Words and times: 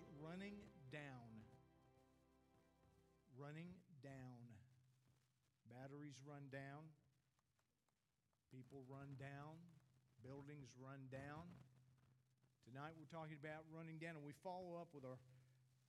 is 0.00 0.12
running 0.20 0.56
down. 0.92 1.30
Running 3.36 3.72
down. 4.02 4.40
Batteries 5.68 6.20
run 6.24 6.48
down. 6.48 6.88
People 8.52 8.84
run 8.88 9.16
down. 9.20 9.60
Buildings 10.24 10.72
run 10.80 11.08
down. 11.12 11.44
Tonight 12.64 12.98
we're 12.98 13.12
talking 13.12 13.38
about 13.38 13.62
running 13.70 14.00
down, 14.02 14.18
and 14.18 14.24
we 14.26 14.34
follow 14.42 14.74
up 14.80 14.90
with 14.90 15.06
our 15.06 15.20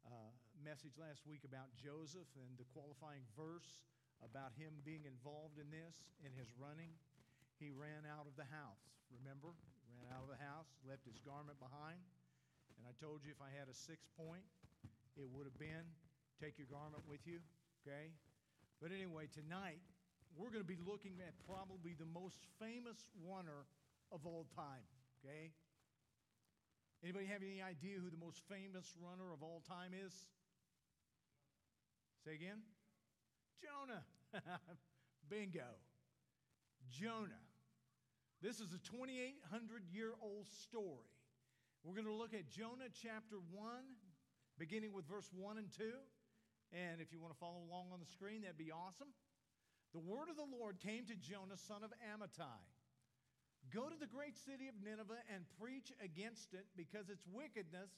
uh, 0.05 0.31
message 0.61 0.93
last 0.99 1.25
week 1.25 1.41
about 1.41 1.73
Joseph 1.73 2.29
and 2.37 2.53
the 2.59 2.67
qualifying 2.75 3.25
verse 3.33 3.81
about 4.21 4.53
him 4.55 4.83
being 4.85 5.03
involved 5.07 5.57
in 5.57 5.67
this, 5.73 6.13
in 6.21 6.31
his 6.37 6.53
running. 6.57 6.93
He 7.57 7.73
ran 7.73 8.05
out 8.05 8.29
of 8.29 8.37
the 8.37 8.45
house. 8.53 8.83
Remember? 9.09 9.55
Ran 9.89 10.05
out 10.13 10.27
of 10.27 10.31
the 10.31 10.37
house, 10.37 10.69
left 10.85 11.07
his 11.07 11.17
garment 11.25 11.57
behind. 11.57 11.97
And 12.77 12.85
I 12.85 12.93
told 13.01 13.25
you 13.25 13.33
if 13.33 13.41
I 13.41 13.49
had 13.49 13.67
a 13.67 13.75
six 13.75 14.05
point, 14.13 14.45
it 15.17 15.25
would 15.25 15.49
have 15.49 15.57
been 15.57 15.89
take 16.37 16.57
your 16.61 16.69
garment 16.69 17.01
with 17.09 17.25
you. 17.25 17.41
Okay? 17.81 18.13
But 18.81 18.93
anyway, 18.93 19.25
tonight 19.33 19.81
we're 20.37 20.53
going 20.53 20.61
to 20.61 20.67
be 20.67 20.77
looking 20.77 21.17
at 21.25 21.33
probably 21.49 21.97
the 21.97 22.05
most 22.05 22.45
famous 22.61 23.09
runner 23.25 23.65
of 24.13 24.25
all 24.25 24.45
time. 24.53 24.85
Okay? 25.19 25.49
Anybody 27.03 27.25
have 27.25 27.41
any 27.41 27.61
idea 27.61 27.97
who 27.97 28.09
the 28.09 28.21
most 28.21 28.41
famous 28.49 28.93
runner 29.01 29.33
of 29.33 29.41
all 29.41 29.61
time 29.65 29.91
is? 29.93 30.13
Say 32.25 32.33
again? 32.35 32.61
Jonah. 33.61 34.05
Bingo. 35.29 35.77
Jonah. 36.89 37.41
This 38.41 38.59
is 38.59 38.73
a 38.73 38.81
2,800 38.85 39.83
year 39.91 40.13
old 40.21 40.45
story. 40.47 41.09
We're 41.87 41.95
going 41.95 42.11
to 42.11 42.19
look 42.19 42.35
at 42.35 42.51
Jonah 42.51 42.91
chapter 42.91 43.39
1, 43.55 43.63
beginning 44.59 44.91
with 44.91 45.07
verse 45.07 45.31
1 45.31 45.55
and 45.55 45.71
2. 45.71 45.87
And 46.75 46.99
if 46.99 47.15
you 47.15 47.19
want 47.23 47.31
to 47.31 47.39
follow 47.39 47.63
along 47.63 47.95
on 47.95 48.03
the 48.03 48.11
screen, 48.11 48.43
that'd 48.43 48.59
be 48.59 48.75
awesome. 48.75 49.15
The 49.95 50.03
word 50.03 50.27
of 50.27 50.35
the 50.35 50.51
Lord 50.51 50.83
came 50.83 51.07
to 51.07 51.15
Jonah, 51.15 51.55
son 51.55 51.87
of 51.87 51.95
Amittai. 52.03 52.59
Go 53.71 53.87
to 53.87 53.95
the 53.95 54.11
great 54.11 54.35
city 54.35 54.67
of 54.67 54.75
Nineveh 54.83 55.23
and 55.31 55.47
preach 55.55 55.95
against 56.03 56.51
it, 56.51 56.67
because 56.75 57.07
its 57.07 57.23
wickedness 57.23 57.95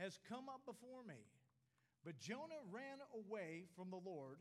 has 0.00 0.16
come 0.32 0.48
up 0.48 0.64
before 0.64 1.04
me. 1.04 1.20
But 2.08 2.16
Jonah 2.16 2.64
ran 2.72 3.04
away 3.12 3.68
from 3.76 3.92
the 3.92 4.00
Lord 4.00 4.40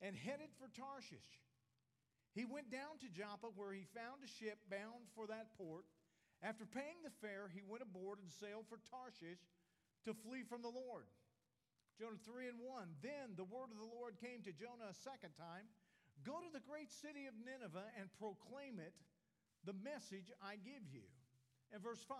and 0.00 0.16
headed 0.16 0.48
for 0.56 0.72
Tarshish. 0.72 1.28
He 2.32 2.48
went 2.48 2.72
down 2.72 2.96
to 3.04 3.12
Joppa, 3.12 3.52
where 3.52 3.76
he 3.76 3.84
found 3.92 4.24
a 4.24 4.32
ship 4.40 4.56
bound 4.72 5.12
for 5.12 5.28
that 5.28 5.52
port. 5.60 5.84
After 6.42 6.66
paying 6.66 6.98
the 7.06 7.14
fare, 7.22 7.46
he 7.48 7.62
went 7.62 7.86
aboard 7.86 8.18
and 8.18 8.30
sailed 8.30 8.66
for 8.66 8.82
Tarshish 8.90 9.40
to 10.04 10.14
flee 10.26 10.42
from 10.42 10.62
the 10.62 10.74
Lord. 10.74 11.06
Jonah 11.98 12.18
3 12.26 12.50
and 12.50 12.58
1. 12.58 12.98
Then 12.98 13.38
the 13.38 13.46
word 13.46 13.70
of 13.70 13.78
the 13.78 13.94
Lord 13.94 14.18
came 14.18 14.42
to 14.42 14.52
Jonah 14.52 14.90
a 14.90 15.02
second 15.06 15.38
time 15.38 15.70
Go 16.20 16.38
to 16.38 16.52
the 16.52 16.62
great 16.62 16.92
city 16.92 17.26
of 17.26 17.34
Nineveh 17.40 17.90
and 17.98 18.06
proclaim 18.20 18.78
it, 18.78 18.94
the 19.64 19.74
message 19.82 20.30
I 20.38 20.60
give 20.60 20.84
you. 20.92 21.02
And 21.72 21.82
verse 21.82 22.04
5 22.06 22.16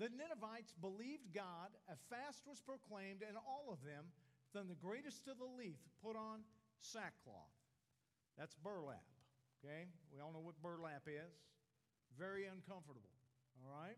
The 0.00 0.10
Ninevites 0.10 0.74
believed 0.80 1.30
God, 1.36 1.70
a 1.86 1.96
fast 2.10 2.42
was 2.48 2.64
proclaimed, 2.64 3.22
and 3.22 3.36
all 3.36 3.70
of 3.70 3.84
them, 3.86 4.10
from 4.50 4.66
the 4.66 4.78
greatest 4.80 5.24
to 5.26 5.34
the 5.36 5.46
least, 5.46 5.86
put 6.02 6.16
on 6.16 6.42
sackcloth. 6.80 7.54
That's 8.34 8.56
burlap, 8.56 9.04
okay? 9.60 9.86
We 10.10 10.20
all 10.20 10.32
know 10.32 10.42
what 10.42 10.58
burlap 10.62 11.06
is. 11.06 11.34
Very 12.18 12.48
uncomfortable, 12.48 13.12
all 13.64 13.72
right? 13.72 13.96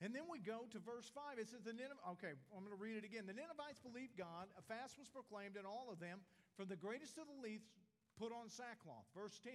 And 0.00 0.16
then 0.16 0.24
we 0.32 0.40
go 0.40 0.64
to 0.72 0.78
verse 0.80 1.12
5. 1.12 1.36
It 1.36 1.52
says, 1.52 1.60
the 1.60 1.76
Nineveh, 1.76 2.00
okay, 2.16 2.32
I'm 2.56 2.64
going 2.64 2.72
to 2.72 2.80
read 2.80 2.96
it 2.96 3.04
again. 3.04 3.28
The 3.28 3.36
Ninevites 3.36 3.84
believed 3.84 4.16
God, 4.16 4.48
a 4.56 4.64
fast 4.64 4.96
was 4.96 5.12
proclaimed, 5.12 5.60
and 5.60 5.68
all 5.68 5.92
of 5.92 6.00
them, 6.00 6.24
from 6.56 6.72
the 6.72 6.80
greatest 6.80 7.20
to 7.20 7.24
the 7.28 7.36
least, 7.36 7.68
put 8.16 8.32
on 8.32 8.48
sackcloth. 8.48 9.04
Verse 9.12 9.36
10. 9.44 9.52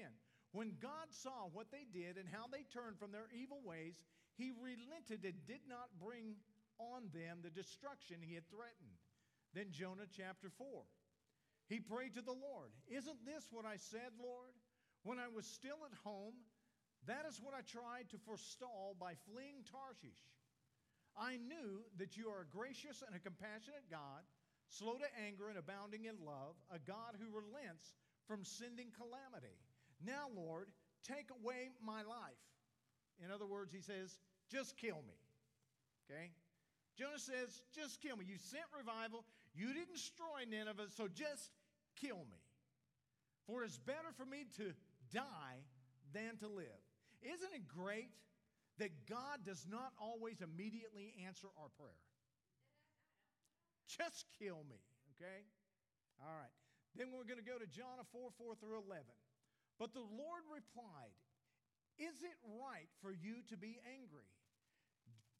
When 0.53 0.77
God 0.77 1.09
saw 1.09 1.49
what 1.49 1.73
they 1.73 1.89
did 1.89 2.21
and 2.21 2.29
how 2.29 2.45
they 2.45 2.63
turned 2.69 3.01
from 3.01 3.09
their 3.09 3.27
evil 3.33 3.59
ways, 3.65 3.97
he 4.37 4.53
relented 4.53 5.25
and 5.25 5.35
did 5.49 5.65
not 5.65 5.89
bring 5.97 6.37
on 6.77 7.09
them 7.09 7.41
the 7.41 7.49
destruction 7.49 8.21
he 8.21 8.37
had 8.37 8.45
threatened. 8.53 8.95
Then 9.57 9.73
Jonah 9.73 10.05
chapter 10.05 10.53
4. 10.53 10.85
He 11.67 11.81
prayed 11.81 12.13
to 12.15 12.21
the 12.21 12.35
Lord, 12.35 12.69
Isn't 12.85 13.25
this 13.25 13.49
what 13.49 13.65
I 13.65 13.81
said, 13.81 14.13
Lord? 14.21 14.53
When 15.03 15.17
I 15.17 15.27
was 15.33 15.45
still 15.45 15.81
at 15.85 15.97
home, 16.05 16.37
that 17.07 17.25
is 17.29 17.41
what 17.41 17.53
I 17.53 17.61
tried 17.61 18.09
to 18.11 18.17
forestall 18.17 18.95
by 18.99 19.13
fleeing 19.29 19.63
Tarshish. 19.65 20.21
I 21.17 21.37
knew 21.37 21.83
that 21.97 22.17
you 22.17 22.27
are 22.27 22.43
a 22.43 22.55
gracious 22.55 23.03
and 23.05 23.15
a 23.15 23.23
compassionate 23.23 23.87
God, 23.89 24.27
slow 24.67 24.97
to 24.97 25.09
anger 25.25 25.49
and 25.49 25.57
abounding 25.57 26.05
in 26.05 26.19
love, 26.25 26.59
a 26.73 26.79
God 26.79 27.15
who 27.15 27.31
relents 27.31 27.95
from 28.27 28.43
sending 28.43 28.91
calamity. 28.91 29.55
Now, 30.03 30.27
Lord, 30.35 30.67
take 31.07 31.31
away 31.31 31.71
my 31.79 32.03
life. 32.03 32.43
In 33.23 33.31
other 33.31 33.45
words, 33.45 33.71
he 33.71 33.79
says, 33.79 34.19
just 34.51 34.75
kill 34.75 34.99
me. 35.07 35.17
Okay? 36.05 36.31
Jonah 36.97 37.19
says, 37.19 37.61
just 37.73 38.01
kill 38.01 38.17
me. 38.17 38.25
You 38.27 38.37
sent 38.37 38.65
revival. 38.75 39.23
You 39.53 39.67
didn't 39.73 39.93
destroy 39.93 40.43
Nineveh, 40.49 40.87
so 40.95 41.07
just 41.07 41.51
kill 41.95 42.25
me. 42.29 42.41
For 43.47 43.63
it's 43.63 43.77
better 43.77 44.11
for 44.17 44.25
me 44.25 44.45
to 44.57 44.73
die 45.13 45.63
than 46.13 46.37
to 46.39 46.47
live. 46.47 46.84
Isn't 47.21 47.53
it 47.53 47.67
great 47.67 48.11
that 48.79 48.91
God 49.07 49.45
does 49.45 49.65
not 49.69 49.93
always 49.99 50.41
immediately 50.41 51.15
answer 51.25 51.47
our 51.55 51.69
prayer? 51.79 52.01
Just 53.87 54.25
kill 54.39 54.65
me, 54.67 54.81
okay? 55.15 55.45
All 56.19 56.35
right. 56.35 56.51
Then 56.95 57.11
we're 57.11 57.27
going 57.27 57.39
to 57.39 57.45
go 57.45 57.59
to 57.59 57.67
John 57.67 57.99
4 58.11 58.31
4 58.39 58.55
through 58.59 58.79
11. 58.87 59.03
But 59.75 59.91
the 59.91 60.03
Lord 60.03 60.43
replied, 60.47 61.15
Is 61.99 62.23
it 62.23 62.39
right 62.47 62.87
for 63.03 63.11
you 63.11 63.43
to 63.51 63.55
be 63.59 63.79
angry? 63.83 64.31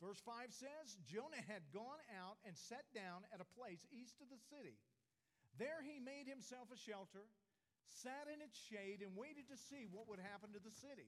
Verse 0.04 0.20
5 0.28 0.52
says 0.52 1.00
Jonah 1.08 1.40
had 1.48 1.64
gone 1.72 2.04
out 2.12 2.36
and 2.44 2.52
sat 2.52 2.84
down 2.92 3.24
at 3.32 3.40
a 3.40 3.54
place 3.56 3.88
east 3.96 4.20
of 4.20 4.28
the 4.28 4.42
city. 4.52 4.76
There 5.56 5.80
he 5.80 6.04
made 6.04 6.28
himself 6.28 6.68
a 6.68 6.76
shelter, 6.76 7.24
sat 7.88 8.28
in 8.28 8.44
its 8.44 8.60
shade, 8.60 9.00
and 9.00 9.16
waited 9.16 9.48
to 9.48 9.56
see 9.72 9.88
what 9.88 10.12
would 10.12 10.20
happen 10.20 10.52
to 10.52 10.60
the 10.60 10.76
city. 10.84 11.08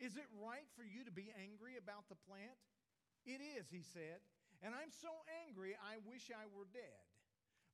Is 0.00 0.16
it 0.16 0.26
right 0.40 0.66
for 0.74 0.82
you 0.82 1.04
to 1.04 1.12
be 1.12 1.28
angry 1.36 1.76
about 1.76 2.08
the 2.08 2.18
plant? 2.24 2.56
It 3.28 3.44
is, 3.44 3.68
he 3.68 3.84
said, 3.84 4.24
and 4.64 4.72
I'm 4.72 4.90
so 4.90 5.12
angry 5.44 5.76
I 5.76 6.00
wish 6.08 6.32
I 6.32 6.48
were 6.50 6.68
dead. 6.72 7.04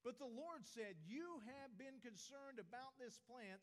But 0.03 0.19
the 0.19 0.29
Lord 0.29 0.67
said, 0.67 0.99
You 1.07 1.39
have 1.47 1.75
been 1.79 2.03
concerned 2.03 2.59
about 2.59 2.99
this 2.99 3.19
plant, 3.31 3.63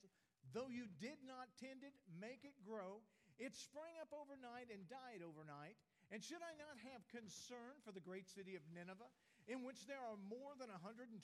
though 0.56 0.72
you 0.72 0.88
did 1.00 1.20
not 1.24 1.52
tend 1.60 1.84
it, 1.84 1.96
make 2.20 2.44
it 2.48 2.56
grow 2.64 3.04
it 3.42 3.58
sprang 3.58 3.98
up 3.98 4.14
overnight 4.14 4.70
and 4.70 4.86
died 4.86 5.26
overnight. 5.26 5.78
And 6.14 6.22
should 6.22 6.46
I 6.46 6.54
not 6.62 6.78
have 6.94 7.02
concern 7.10 7.82
for 7.82 7.90
the 7.90 8.04
great 8.04 8.30
city 8.30 8.54
of 8.54 8.62
Nineveh, 8.70 9.10
in 9.50 9.66
which 9.66 9.90
there 9.90 10.02
are 10.02 10.20
more 10.30 10.54
than 10.62 10.70
120,000 10.70 11.18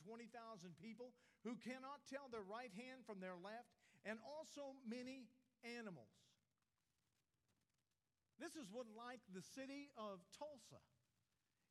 people 0.82 1.14
who 1.46 1.54
cannot 1.62 2.02
tell 2.10 2.26
their 2.34 2.46
right 2.46 2.74
hand 2.74 3.06
from 3.06 3.22
their 3.22 3.38
left, 3.38 3.70
and 4.02 4.18
also 4.26 4.74
many 4.90 5.30
animals? 5.62 6.29
This 8.40 8.56
is 8.56 8.72
what, 8.72 8.88
like 8.96 9.20
the 9.36 9.44
city 9.44 9.92
of 10.00 10.24
Tulsa, 10.40 10.80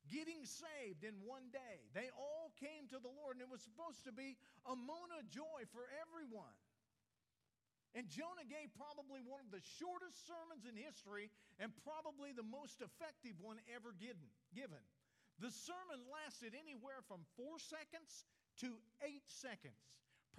getting 0.07 0.45
saved 0.45 1.01
in 1.01 1.17
one 1.25 1.49
day. 1.49 1.81
They 1.97 2.13
all 2.13 2.53
came 2.61 2.85
to 2.93 3.01
the 3.01 3.09
Lord, 3.09 3.35
and 3.35 3.43
it 3.43 3.51
was 3.51 3.65
supposed 3.65 4.05
to 4.05 4.13
be 4.13 4.37
a 4.69 4.77
moan 4.77 5.09
of 5.17 5.25
joy 5.33 5.65
for 5.73 5.89
everyone. 6.05 6.55
And 7.97 8.05
Jonah 8.05 8.45
gave 8.45 8.69
probably 8.77 9.17
one 9.25 9.41
of 9.41 9.49
the 9.49 9.65
shortest 9.81 10.29
sermons 10.29 10.69
in 10.69 10.77
history 10.77 11.33
and 11.57 11.73
probably 11.81 12.29
the 12.37 12.45
most 12.45 12.85
effective 12.85 13.33
one 13.41 13.57
ever 13.73 13.97
given. 13.97 14.85
The 15.41 15.49
sermon 15.49 16.05
lasted 16.05 16.53
anywhere 16.53 17.01
from 17.09 17.25
four 17.33 17.57
seconds 17.57 18.29
to 18.61 18.77
eight 19.01 19.25
seconds. 19.25 19.81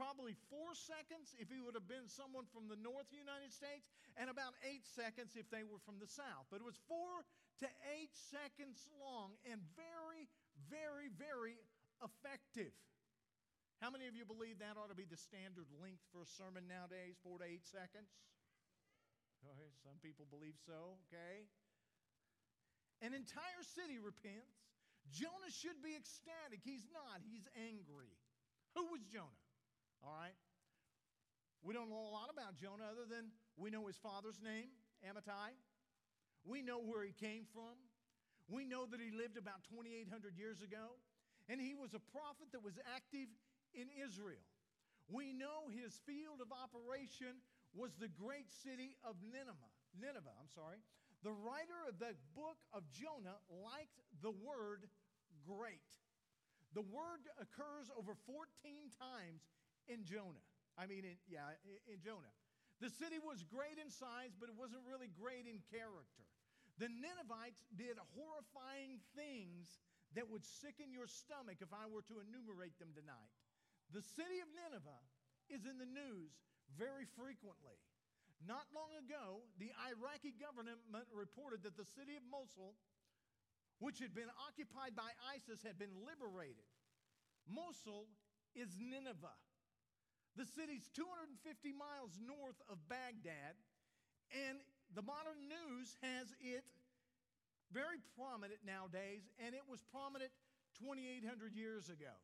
Probably 0.00 0.32
four 0.48 0.72
seconds 0.72 1.36
if 1.36 1.52
he 1.52 1.60
would 1.60 1.76
have 1.76 1.84
been 1.84 2.08
someone 2.08 2.48
from 2.48 2.72
the 2.72 2.80
North 2.80 3.12
United 3.12 3.52
States, 3.52 3.84
and 4.16 4.32
about 4.32 4.56
eight 4.64 4.88
seconds 4.88 5.36
if 5.36 5.44
they 5.52 5.60
were 5.60 5.76
from 5.84 6.00
the 6.00 6.08
South. 6.08 6.48
But 6.48 6.64
it 6.64 6.66
was 6.66 6.80
four 6.88 7.20
to 7.60 7.68
eight 7.92 8.08
seconds 8.32 8.88
long 8.96 9.36
and 9.44 9.60
very, 9.76 10.24
very, 10.72 11.12
very 11.12 11.60
effective. 12.00 12.72
How 13.84 13.92
many 13.92 14.08
of 14.08 14.16
you 14.16 14.24
believe 14.24 14.56
that 14.64 14.80
ought 14.80 14.88
to 14.88 14.96
be 14.96 15.04
the 15.04 15.20
standard 15.20 15.68
length 15.76 16.00
for 16.08 16.24
a 16.24 16.28
sermon 16.28 16.64
nowadays, 16.64 17.20
four 17.20 17.36
to 17.36 17.44
eight 17.44 17.68
seconds? 17.68 18.08
Okay, 19.44 19.68
some 19.84 20.00
people 20.00 20.24
believe 20.32 20.56
so, 20.64 20.96
okay? 21.12 21.44
An 23.04 23.12
entire 23.12 23.64
city 23.76 24.00
repents. 24.00 24.64
Jonah 25.12 25.52
should 25.52 25.80
be 25.84 25.92
ecstatic. 25.92 26.64
He's 26.64 26.88
not, 26.88 27.20
he's 27.24 27.44
angry. 27.56 28.12
Who 28.76 28.88
was 28.92 29.04
Jonah? 29.08 29.39
All 30.04 30.16
right? 30.16 30.36
We 31.62 31.74
don't 31.74 31.90
know 31.92 32.00
a 32.00 32.14
lot 32.14 32.32
about 32.32 32.56
Jonah 32.56 32.88
other 32.88 33.04
than 33.04 33.28
we 33.56 33.68
know 33.68 33.86
his 33.86 34.00
father's 34.00 34.40
name, 34.40 34.72
Amittai. 35.04 35.52
We 36.44 36.64
know 36.64 36.80
where 36.80 37.04
he 37.04 37.12
came 37.12 37.44
from. 37.52 37.76
We 38.48 38.64
know 38.64 38.88
that 38.88 38.98
he 38.98 39.12
lived 39.12 39.36
about 39.36 39.62
2,800 39.68 40.08
years 40.40 40.64
ago, 40.64 40.96
and 41.52 41.60
he 41.60 41.76
was 41.76 41.92
a 41.92 42.00
prophet 42.00 42.48
that 42.56 42.64
was 42.64 42.80
active 42.96 43.28
in 43.76 43.92
Israel. 43.92 44.42
We 45.12 45.36
know 45.36 45.68
his 45.68 46.00
field 46.08 46.40
of 46.40 46.48
operation 46.48 47.44
was 47.76 47.92
the 48.00 48.08
great 48.08 48.48
city 48.50 48.96
of 49.04 49.20
Nineveh. 49.20 49.74
Nineveh, 49.94 50.34
I'm 50.40 50.50
sorry. 50.50 50.80
The 51.22 51.34
writer 51.34 51.76
of 51.84 52.00
the 52.00 52.16
book 52.32 52.56
of 52.72 52.88
Jonah 52.88 53.36
liked 53.52 54.00
the 54.24 54.32
word 54.32 54.88
great. 55.44 55.84
The 56.72 56.86
word 56.86 57.26
occurs 57.36 57.90
over 57.92 58.14
14 58.24 58.46
times 58.96 59.44
in 59.90 60.06
Jonah. 60.06 60.46
I 60.78 60.86
mean, 60.86 61.02
in, 61.02 61.18
yeah, 61.26 61.50
in 61.90 61.98
Jonah. 61.98 62.30
The 62.78 62.88
city 62.88 63.20
was 63.20 63.44
great 63.44 63.76
in 63.76 63.90
size, 63.92 64.32
but 64.38 64.48
it 64.48 64.56
wasn't 64.56 64.86
really 64.88 65.10
great 65.12 65.44
in 65.44 65.60
character. 65.68 66.24
The 66.80 66.88
Ninevites 66.88 67.60
did 67.76 68.00
horrifying 68.16 69.02
things 69.12 69.82
that 70.16 70.24
would 70.32 70.46
sicken 70.46 70.88
your 70.88 71.04
stomach 71.04 71.60
if 71.60 71.74
I 71.76 71.84
were 71.84 72.00
to 72.08 72.24
enumerate 72.24 72.80
them 72.80 72.96
tonight. 72.96 73.34
The 73.92 74.00
city 74.00 74.40
of 74.40 74.48
Nineveh 74.56 75.04
is 75.52 75.68
in 75.68 75.76
the 75.76 75.90
news 75.90 76.32
very 76.78 77.04
frequently. 77.18 77.76
Not 78.40 78.64
long 78.72 78.96
ago, 78.96 79.44
the 79.60 79.68
Iraqi 79.92 80.32
government 80.32 80.80
reported 81.12 81.60
that 81.68 81.76
the 81.76 81.84
city 81.84 82.16
of 82.16 82.24
Mosul, 82.24 82.72
which 83.76 84.00
had 84.00 84.16
been 84.16 84.32
occupied 84.48 84.96
by 84.96 85.12
ISIS, 85.36 85.60
had 85.60 85.76
been 85.76 85.92
liberated. 86.00 86.64
Mosul 87.44 88.08
is 88.56 88.72
Nineveh. 88.80 89.36
The 90.40 90.48
city's 90.56 90.88
250 90.96 91.36
miles 91.76 92.16
north 92.16 92.56
of 92.72 92.80
Baghdad, 92.88 93.60
and 94.32 94.56
the 94.96 95.04
modern 95.04 95.36
news 95.44 96.00
has 96.00 96.32
it 96.40 96.64
very 97.68 98.00
prominent 98.16 98.64
nowadays, 98.64 99.28
and 99.36 99.52
it 99.52 99.68
was 99.68 99.84
prominent 99.92 100.32
2,800 100.80 101.52
years 101.52 101.92
ago. 101.92 102.16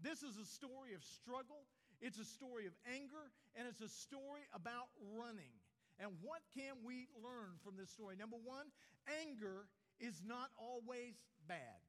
This 0.00 0.24
is 0.24 0.40
a 0.40 0.48
story 0.48 0.96
of 0.96 1.04
struggle, 1.04 1.68
it's 2.00 2.16
a 2.16 2.24
story 2.24 2.64
of 2.64 2.72
anger, 2.88 3.28
and 3.52 3.68
it's 3.68 3.84
a 3.84 3.92
story 3.92 4.48
about 4.56 4.88
running. 5.12 5.52
And 6.00 6.16
what 6.24 6.40
can 6.56 6.72
we 6.80 7.12
learn 7.20 7.60
from 7.60 7.76
this 7.76 7.92
story? 7.92 8.16
Number 8.16 8.40
one, 8.40 8.72
anger 9.20 9.68
is 10.00 10.24
not 10.24 10.48
always 10.56 11.20
bad. 11.44 11.84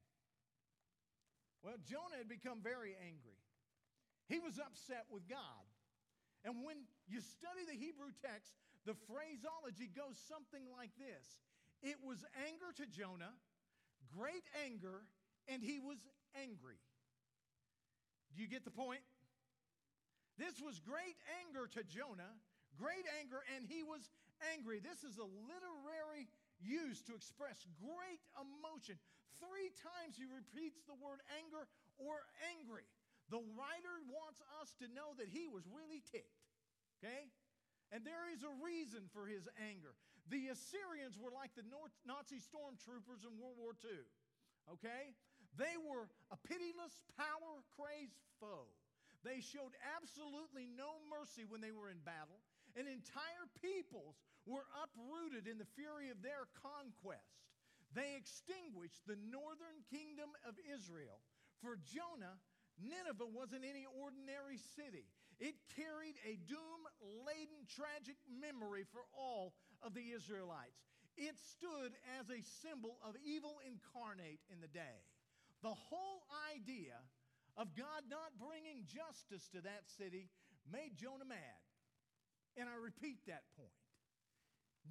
Well, 1.63 1.79
Jonah 1.87 2.19
had 2.19 2.27
become 2.27 2.59
very 2.59 2.99
angry. 2.99 3.39
He 4.27 4.43
was 4.43 4.59
upset 4.59 5.07
with 5.07 5.23
God. 5.31 5.68
And 6.45 6.63
when 6.63 6.87
you 7.07 7.19
study 7.19 7.67
the 7.67 7.75
Hebrew 7.75 8.15
text, 8.23 8.55
the 8.87 8.95
phraseology 9.07 9.91
goes 9.91 10.15
something 10.27 10.63
like 10.71 10.91
this 10.95 11.39
It 11.83 11.99
was 12.03 12.23
anger 12.47 12.71
to 12.79 12.85
Jonah, 12.87 13.35
great 14.15 14.45
anger, 14.65 15.03
and 15.47 15.63
he 15.63 15.79
was 15.79 15.99
angry. 16.37 16.79
Do 18.35 18.41
you 18.41 18.47
get 18.47 18.63
the 18.63 18.73
point? 18.73 19.03
This 20.37 20.61
was 20.63 20.79
great 20.79 21.19
anger 21.43 21.67
to 21.75 21.83
Jonah, 21.83 22.31
great 22.79 23.03
anger, 23.19 23.43
and 23.57 23.67
he 23.67 23.83
was 23.83 24.07
angry. 24.55 24.79
This 24.79 25.03
is 25.03 25.19
a 25.19 25.27
literary 25.27 26.31
use 26.63 27.03
to 27.11 27.15
express 27.15 27.67
great 27.75 28.23
emotion. 28.39 28.95
Three 29.43 29.71
times 29.83 30.15
he 30.15 30.23
repeats 30.23 30.79
the 30.87 30.95
word 30.95 31.19
anger 31.35 31.67
or 31.99 32.23
angry. 32.55 32.87
The 33.29 33.41
writer 33.55 33.95
wants 34.09 34.41
us 34.61 34.73
to 34.81 34.89
know 34.89 35.13
that 35.21 35.29
he 35.29 35.45
was 35.45 35.65
really 35.69 36.01
ticked. 36.09 36.41
Okay? 36.99 37.29
And 37.93 38.05
there 38.05 38.29
is 38.29 38.45
a 38.45 38.53
reason 38.61 39.09
for 39.13 39.25
his 39.25 39.49
anger. 39.57 39.93
The 40.29 40.53
Assyrians 40.53 41.17
were 41.17 41.33
like 41.33 41.53
the 41.57 41.65
Nazi 42.05 42.37
stormtroopers 42.37 43.25
in 43.25 43.33
World 43.37 43.57
War 43.57 43.73
II. 43.81 44.05
Okay? 44.77 45.17
They 45.57 45.73
were 45.81 46.05
a 46.29 46.37
pitiless, 46.45 47.01
power 47.17 47.65
crazed 47.73 48.21
foe. 48.37 48.69
They 49.25 49.41
showed 49.41 49.73
absolutely 49.97 50.69
no 50.69 51.01
mercy 51.09 51.43
when 51.43 51.59
they 51.59 51.73
were 51.73 51.89
in 51.89 51.99
battle, 52.05 52.39
and 52.77 52.87
entire 52.87 53.49
peoples 53.59 54.21
were 54.45 54.63
uprooted 54.79 55.49
in 55.49 55.57
the 55.57 55.67
fury 55.75 56.07
of 56.13 56.21
their 56.21 56.47
conquest. 56.61 57.41
They 57.91 58.15
extinguished 58.15 59.01
the 59.09 59.17
northern 59.17 59.81
kingdom 59.89 60.31
of 60.45 60.55
Israel. 60.61 61.19
For 61.59 61.75
Jonah, 61.83 62.39
Nineveh 62.79 63.27
wasn't 63.27 63.67
any 63.67 63.85
ordinary 63.85 64.57
city. 64.75 65.07
It 65.39 65.55
carried 65.75 66.19
a 66.27 66.35
doom 66.47 66.81
laden, 67.23 67.63
tragic 67.67 68.19
memory 68.27 68.83
for 68.91 69.07
all 69.15 69.55
of 69.83 69.93
the 69.95 70.11
Israelites. 70.11 70.83
It 71.15 71.35
stood 71.35 71.95
as 72.19 72.31
a 72.31 72.43
symbol 72.63 72.99
of 73.03 73.15
evil 73.23 73.59
incarnate 73.63 74.39
in 74.51 74.63
the 74.63 74.71
day. 74.71 75.03
The 75.63 75.75
whole 75.75 76.23
idea 76.55 76.95
of 77.59 77.75
God 77.75 78.07
not 78.07 78.39
bringing 78.39 78.87
justice 78.87 79.47
to 79.51 79.59
that 79.67 79.87
city 79.99 80.31
made 80.71 80.95
Jonah 80.95 81.27
mad. 81.27 81.59
And 82.55 82.71
I 82.71 82.79
repeat 82.79 83.19
that 83.27 83.43
point. 83.59 83.75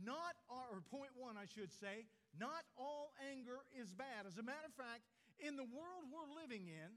Not, 0.04 0.36
or 0.52 0.84
point 0.92 1.16
one, 1.16 1.40
I 1.40 1.48
should 1.48 1.72
say, 1.72 2.04
not 2.36 2.64
all 2.76 3.16
anger 3.32 3.64
is 3.72 3.92
bad. 3.96 4.28
As 4.28 4.36
a 4.36 4.44
matter 4.44 4.68
of 4.68 4.76
fact, 4.76 5.08
in 5.40 5.56
the 5.56 5.64
world 5.64 6.04
we're 6.12 6.28
living 6.36 6.68
in, 6.68 6.92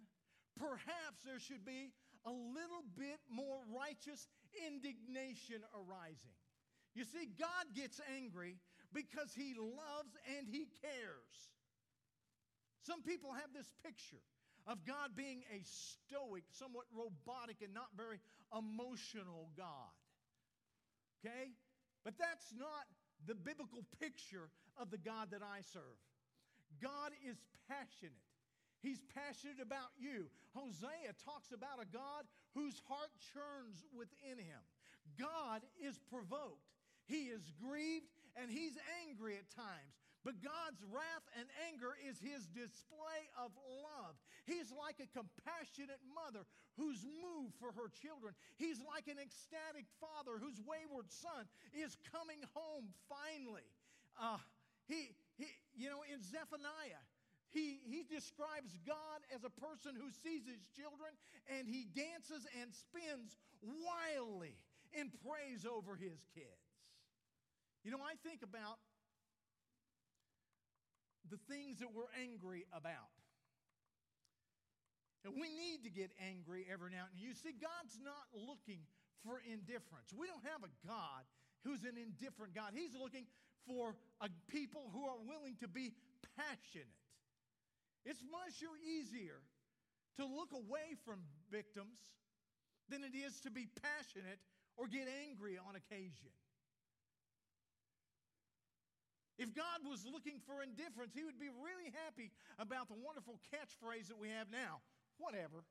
perhaps 0.58 1.24
there 1.26 1.40
should 1.40 1.66
be 1.66 1.92
a 2.26 2.32
little 2.32 2.86
bit 2.98 3.20
more 3.30 3.60
righteous 3.74 4.28
indignation 4.68 5.62
arising. 5.74 6.38
You 6.94 7.06
see, 7.06 7.30
God 7.40 7.72
gets 7.76 8.00
angry 8.16 8.58
because 8.94 9.34
he 9.34 9.56
loves 9.58 10.14
and 10.38 10.48
he 10.48 10.68
cares. 10.82 11.36
Some 12.84 13.02
people 13.02 13.32
have 13.32 13.54
this 13.54 13.72
picture 13.86 14.22
of 14.68 14.86
God 14.86 15.16
being 15.16 15.44
a 15.54 15.64
stoic, 15.64 16.44
somewhat 16.52 16.86
robotic, 16.94 17.62
and 17.64 17.74
not 17.74 17.90
very 17.96 18.20
emotional 18.52 19.50
God. 19.58 19.96
Okay? 21.22 21.54
But 22.04 22.18
that's 22.18 22.54
not 22.58 22.86
the 23.26 23.36
biblical 23.36 23.86
picture 24.02 24.50
of 24.78 24.90
the 24.90 24.98
God 24.98 25.30
that 25.32 25.42
I 25.42 25.62
serve. 25.62 26.02
God 26.82 27.12
is 27.28 27.38
passionate. 27.70 28.31
He's 28.82 29.02
passionate 29.14 29.62
about 29.62 29.94
you. 29.98 30.26
Hosea 30.58 31.14
talks 31.24 31.54
about 31.54 31.82
a 31.82 31.88
God 31.90 32.26
whose 32.54 32.82
heart 32.90 33.14
churns 33.34 33.86
within 33.94 34.42
him. 34.42 34.64
God 35.18 35.62
is 35.78 36.02
provoked. 36.10 36.66
He 37.06 37.30
is 37.30 37.42
grieved 37.62 38.10
and 38.36 38.50
he's 38.50 38.78
angry 39.06 39.38
at 39.38 39.50
times. 39.54 40.02
But 40.22 40.38
God's 40.38 40.78
wrath 40.94 41.26
and 41.34 41.50
anger 41.66 41.98
is 41.98 42.22
his 42.22 42.46
display 42.54 43.22
of 43.42 43.50
love. 43.82 44.14
He's 44.46 44.70
like 44.70 45.02
a 45.02 45.10
compassionate 45.10 46.02
mother 46.14 46.46
who's 46.78 47.02
moved 47.02 47.58
for 47.58 47.74
her 47.74 47.90
children. 47.90 48.38
He's 48.62 48.78
like 48.86 49.10
an 49.10 49.18
ecstatic 49.18 49.90
father 49.98 50.38
whose 50.38 50.62
wayward 50.62 51.10
son 51.10 51.50
is 51.74 51.98
coming 52.14 52.38
home 52.54 52.94
finally. 53.10 53.66
Uh, 54.14 54.38
he, 54.86 55.10
he, 55.42 55.50
you 55.74 55.90
know, 55.90 56.06
in 56.06 56.22
Zephaniah, 56.22 57.02
he, 57.52 57.84
he 57.84 58.08
describes 58.08 58.80
God 58.88 59.20
as 59.36 59.44
a 59.44 59.52
person 59.52 59.96
who 59.96 60.08
sees 60.24 60.48
his 60.48 60.64
children 60.72 61.12
and 61.52 61.68
he 61.68 61.88
dances 61.92 62.48
and 62.60 62.72
spins 62.72 63.36
wildly 63.62 64.56
in 64.96 65.12
praise 65.24 65.68
over 65.68 65.96
his 65.96 66.24
kids. 66.32 66.72
You 67.84 67.92
know, 67.92 68.00
I 68.00 68.16
think 68.24 68.44
about 68.44 68.80
the 71.30 71.40
things 71.52 71.80
that 71.80 71.92
we're 71.92 72.12
angry 72.20 72.66
about. 72.72 73.12
And 75.24 75.36
we 75.38 75.54
need 75.54 75.84
to 75.84 75.92
get 75.92 76.10
angry 76.18 76.66
every 76.66 76.90
now 76.90 77.06
and 77.10 77.14
then. 77.14 77.22
You 77.22 77.36
see, 77.38 77.54
God's 77.54 78.00
not 78.02 78.26
looking 78.34 78.82
for 79.22 79.38
indifference. 79.46 80.10
We 80.16 80.26
don't 80.26 80.46
have 80.50 80.66
a 80.66 80.72
God 80.88 81.24
who's 81.64 81.86
an 81.86 81.94
indifferent 81.94 82.58
God. 82.58 82.74
He's 82.74 82.98
looking 82.98 83.30
for 83.70 83.94
a 84.20 84.30
people 84.50 84.90
who 84.94 85.06
are 85.06 85.22
willing 85.22 85.56
to 85.62 85.68
be 85.68 85.94
passionate. 86.38 87.01
It's 88.06 88.24
much 88.24 88.64
easier 88.82 89.40
to 90.18 90.26
look 90.26 90.52
away 90.54 90.98
from 91.06 91.22
victims 91.52 92.00
than 92.90 93.04
it 93.04 93.16
is 93.16 93.40
to 93.42 93.52
be 93.52 93.68
passionate 93.82 94.40
or 94.76 94.88
get 94.88 95.08
angry 95.30 95.58
on 95.58 95.76
occasion. 95.76 96.34
If 99.38 99.56
God 99.56 99.82
was 99.88 100.06
looking 100.06 100.38
for 100.46 100.62
indifference, 100.62 101.14
he 101.18 101.24
would 101.24 101.40
be 101.40 101.50
really 101.50 101.90
happy 102.06 102.30
about 102.60 102.90
the 102.90 103.00
wonderful 103.00 103.42
catchphrase 103.50 104.10
that 104.10 104.20
we 104.20 104.30
have 104.30 104.52
now 104.52 104.82
whatever. 105.18 105.62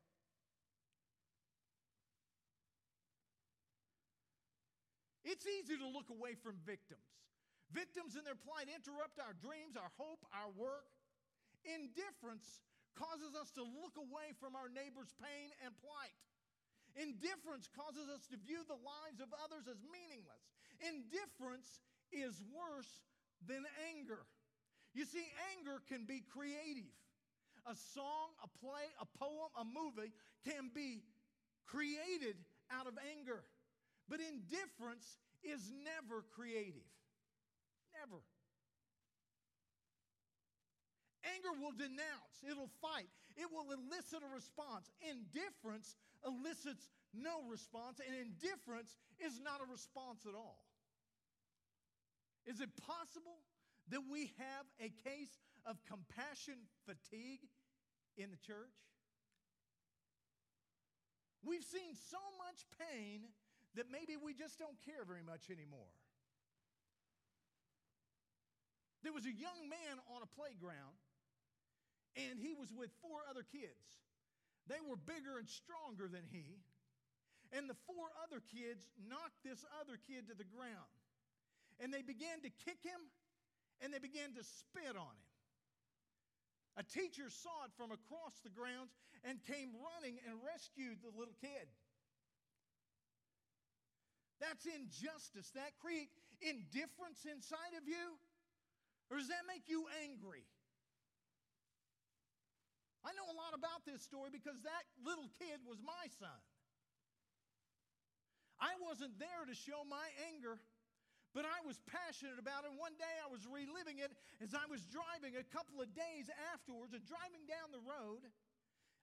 It's 5.26 5.46
easy 5.46 5.76
to 5.78 5.86
look 5.86 6.10
away 6.10 6.34
from 6.38 6.58
victims. 6.66 7.06
Victims 7.70 8.18
in 8.18 8.24
their 8.26 8.38
plight 8.38 8.66
interrupt 8.66 9.22
our 9.22 9.34
dreams, 9.38 9.78
our 9.78 9.90
hope, 9.98 10.26
our 10.34 10.50
work. 10.54 10.86
Indifference 11.64 12.62
causes 12.96 13.36
us 13.36 13.52
to 13.56 13.62
look 13.62 13.96
away 13.96 14.32
from 14.40 14.56
our 14.56 14.68
neighbor's 14.68 15.12
pain 15.20 15.52
and 15.64 15.72
plight. 15.80 16.16
Indifference 16.98 17.70
causes 17.70 18.10
us 18.10 18.26
to 18.34 18.36
view 18.36 18.60
the 18.66 18.78
lives 18.80 19.22
of 19.22 19.30
others 19.44 19.70
as 19.70 19.78
meaningless. 19.86 20.42
Indifference 20.82 21.80
is 22.10 22.42
worse 22.50 22.90
than 23.46 23.62
anger. 23.94 24.26
You 24.92 25.06
see, 25.06 25.22
anger 25.54 25.78
can 25.86 26.04
be 26.04 26.24
creative. 26.26 26.90
A 27.68 27.76
song, 27.94 28.34
a 28.42 28.48
play, 28.58 28.90
a 28.98 29.06
poem, 29.18 29.52
a 29.54 29.64
movie 29.64 30.10
can 30.42 30.70
be 30.74 31.04
created 31.66 32.34
out 32.72 32.88
of 32.88 32.98
anger. 33.14 33.44
But 34.08 34.18
indifference 34.18 35.06
is 35.44 35.70
never 35.84 36.24
creative. 36.34 36.88
Never. 37.94 38.18
Anger 41.36 41.54
will 41.60 41.76
denounce, 41.76 42.36
it'll 42.44 42.72
fight, 42.80 43.08
it 43.36 43.46
will 43.50 43.70
elicit 43.72 44.20
a 44.22 44.30
response. 44.34 44.90
Indifference 45.00 45.96
elicits 46.26 46.88
no 47.14 47.42
response, 47.48 48.00
and 48.00 48.14
indifference 48.14 48.94
is 49.18 49.40
not 49.40 49.60
a 49.60 49.70
response 49.70 50.26
at 50.26 50.34
all. 50.34 50.64
Is 52.46 52.60
it 52.60 52.70
possible 52.86 53.44
that 53.90 54.00
we 54.10 54.32
have 54.38 54.64
a 54.80 54.90
case 55.04 55.38
of 55.66 55.76
compassion 55.84 56.56
fatigue 56.86 57.44
in 58.16 58.30
the 58.30 58.40
church? 58.46 58.74
We've 61.42 61.64
seen 61.64 61.96
so 62.10 62.20
much 62.38 62.64
pain 62.76 63.28
that 63.74 63.86
maybe 63.90 64.16
we 64.16 64.34
just 64.34 64.58
don't 64.58 64.76
care 64.84 65.04
very 65.06 65.22
much 65.22 65.48
anymore. 65.48 65.94
There 69.02 69.12
was 69.12 69.24
a 69.24 69.32
young 69.32 69.64
man 69.68 69.96
on 70.12 70.20
a 70.20 70.28
playground, 70.36 71.00
and 72.16 72.38
he 72.38 72.54
was 72.54 72.72
with 72.72 72.90
four 73.02 73.22
other 73.28 73.44
kids. 73.46 74.00
They 74.66 74.82
were 74.82 74.96
bigger 74.96 75.38
and 75.38 75.48
stronger 75.48 76.06
than 76.06 76.26
he, 76.30 76.62
and 77.50 77.66
the 77.66 77.78
four 77.86 78.10
other 78.22 78.42
kids 78.50 78.86
knocked 79.02 79.42
this 79.42 79.66
other 79.82 79.98
kid 80.06 80.30
to 80.30 80.34
the 80.34 80.46
ground. 80.46 80.90
And 81.82 81.90
they 81.90 82.02
began 82.02 82.38
to 82.46 82.50
kick 82.62 82.78
him, 82.84 83.00
and 83.80 83.90
they 83.90 83.98
began 83.98 84.36
to 84.36 84.44
spit 84.44 84.94
on 84.94 85.10
him. 85.10 85.30
A 86.78 86.84
teacher 86.86 87.26
saw 87.28 87.66
it 87.66 87.74
from 87.74 87.90
across 87.90 88.38
the 88.46 88.52
grounds 88.52 88.94
and 89.26 89.42
came 89.42 89.74
running 89.74 90.22
and 90.22 90.38
rescued 90.38 91.02
the 91.02 91.10
little 91.10 91.34
kid. 91.42 91.66
That's 94.38 94.64
injustice. 94.64 95.50
That 95.58 95.74
create 95.82 96.08
indifference 96.40 97.26
inside 97.26 97.74
of 97.76 97.84
you. 97.84 98.16
Or 99.10 99.18
does 99.18 99.28
that 99.28 99.44
make 99.50 99.66
you 99.66 99.84
angry? 100.06 100.46
I 103.00 103.16
know 103.16 103.24
a 103.32 103.36
lot 103.36 103.56
about 103.56 103.88
this 103.88 104.04
story 104.04 104.28
because 104.28 104.60
that 104.62 104.84
little 105.00 105.28
kid 105.40 105.64
was 105.64 105.80
my 105.80 106.06
son. 106.20 106.40
I 108.60 108.76
wasn't 108.84 109.16
there 109.16 109.48
to 109.48 109.56
show 109.56 109.80
my 109.88 110.04
anger, 110.28 110.60
but 111.32 111.48
I 111.48 111.64
was 111.64 111.80
passionate 111.88 112.36
about 112.36 112.68
it. 112.68 112.76
One 112.76 112.92
day 113.00 113.16
I 113.24 113.28
was 113.32 113.48
reliving 113.48 114.04
it 114.04 114.12
as 114.44 114.52
I 114.52 114.68
was 114.68 114.84
driving 114.84 115.40
a 115.40 115.46
couple 115.48 115.80
of 115.80 115.88
days 115.96 116.28
afterwards 116.52 116.92
and 116.92 117.00
driving 117.08 117.48
down 117.48 117.72
the 117.72 117.80
road. 117.80 118.20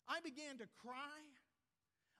I 0.05 0.21
began 0.21 0.61
to 0.61 0.69
cry. 0.77 1.17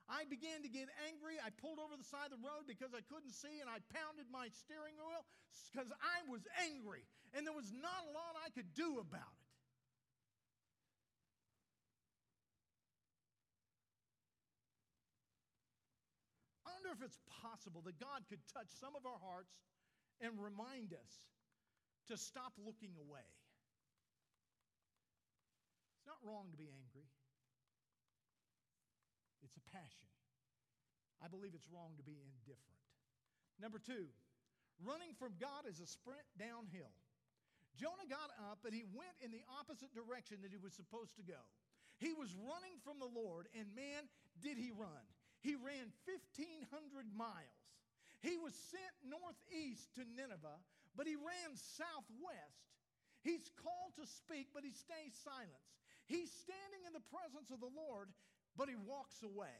I 0.08 0.24
began 0.24 0.64
to 0.64 0.70
get 0.72 0.88
angry. 1.04 1.36
I 1.36 1.52
pulled 1.60 1.76
over 1.76 1.92
the 1.92 2.04
side 2.04 2.32
of 2.32 2.40
the 2.40 2.44
road 2.44 2.64
because 2.64 2.96
I 2.96 3.04
couldn't 3.06 3.36
see 3.36 3.60
and 3.60 3.68
I 3.68 3.84
pounded 3.92 4.26
my 4.32 4.48
steering 4.48 4.96
wheel 4.96 5.22
because 5.68 5.92
I 6.00 6.24
was 6.26 6.40
angry 6.64 7.04
and 7.36 7.44
there 7.44 7.52
was 7.52 7.68
not 7.76 8.08
a 8.08 8.10
lot 8.16 8.32
I 8.40 8.48
could 8.56 8.72
do 8.72 9.04
about 9.04 9.28
it. 9.36 9.48
I 16.64 16.72
wonder 16.72 16.87
if 16.98 17.06
it's 17.06 17.22
possible 17.30 17.78
that 17.86 18.02
God 18.02 18.26
could 18.26 18.42
touch 18.50 18.66
some 18.74 18.98
of 18.98 19.06
our 19.06 19.22
hearts 19.22 19.54
and 20.18 20.34
remind 20.34 20.90
us 20.90 21.14
to 22.10 22.18
stop 22.18 22.50
looking 22.58 22.98
away. 22.98 23.22
It's 25.94 26.10
not 26.10 26.18
wrong 26.26 26.50
to 26.50 26.58
be 26.58 26.66
angry. 26.66 27.06
It's 29.46 29.54
a 29.54 29.64
passion. 29.70 30.10
I 31.22 31.30
believe 31.30 31.54
it's 31.54 31.70
wrong 31.70 31.94
to 32.02 32.04
be 32.06 32.18
indifferent. 32.18 32.82
Number 33.62 33.78
two, 33.78 34.10
running 34.82 35.14
from 35.14 35.38
God 35.38 35.70
is 35.70 35.78
a 35.78 35.86
sprint 35.86 36.26
downhill. 36.34 36.90
Jonah 37.78 38.10
got 38.10 38.34
up 38.50 38.66
and 38.66 38.74
he 38.74 38.82
went 38.90 39.14
in 39.22 39.30
the 39.30 39.46
opposite 39.54 39.94
direction 39.94 40.42
that 40.42 40.50
he 40.50 40.58
was 40.58 40.74
supposed 40.74 41.14
to 41.22 41.22
go. 41.22 41.38
He 42.02 42.10
was 42.14 42.34
running 42.34 42.78
from 42.82 42.98
the 43.02 43.10
Lord, 43.10 43.46
and 43.54 43.66
man, 43.74 44.06
did 44.42 44.58
he 44.58 44.70
run. 44.70 45.06
He 45.40 45.54
ran 45.54 45.94
1,500 46.04 46.66
miles. 47.14 47.62
He 48.20 48.34
was 48.36 48.54
sent 48.54 48.94
northeast 49.06 49.94
to 49.94 50.02
Nineveh, 50.02 50.58
but 50.98 51.06
he 51.06 51.14
ran 51.14 51.54
southwest. 51.54 52.66
He's 53.22 53.46
called 53.62 53.94
to 53.98 54.06
speak, 54.06 54.50
but 54.50 54.66
he 54.66 54.74
stays 54.74 55.14
silent. 55.22 55.62
He's 56.10 56.32
standing 56.32 56.82
in 56.88 56.94
the 56.96 57.04
presence 57.12 57.54
of 57.54 57.62
the 57.62 57.70
Lord, 57.70 58.10
but 58.58 58.66
he 58.66 58.74
walks 58.74 59.22
away. 59.22 59.54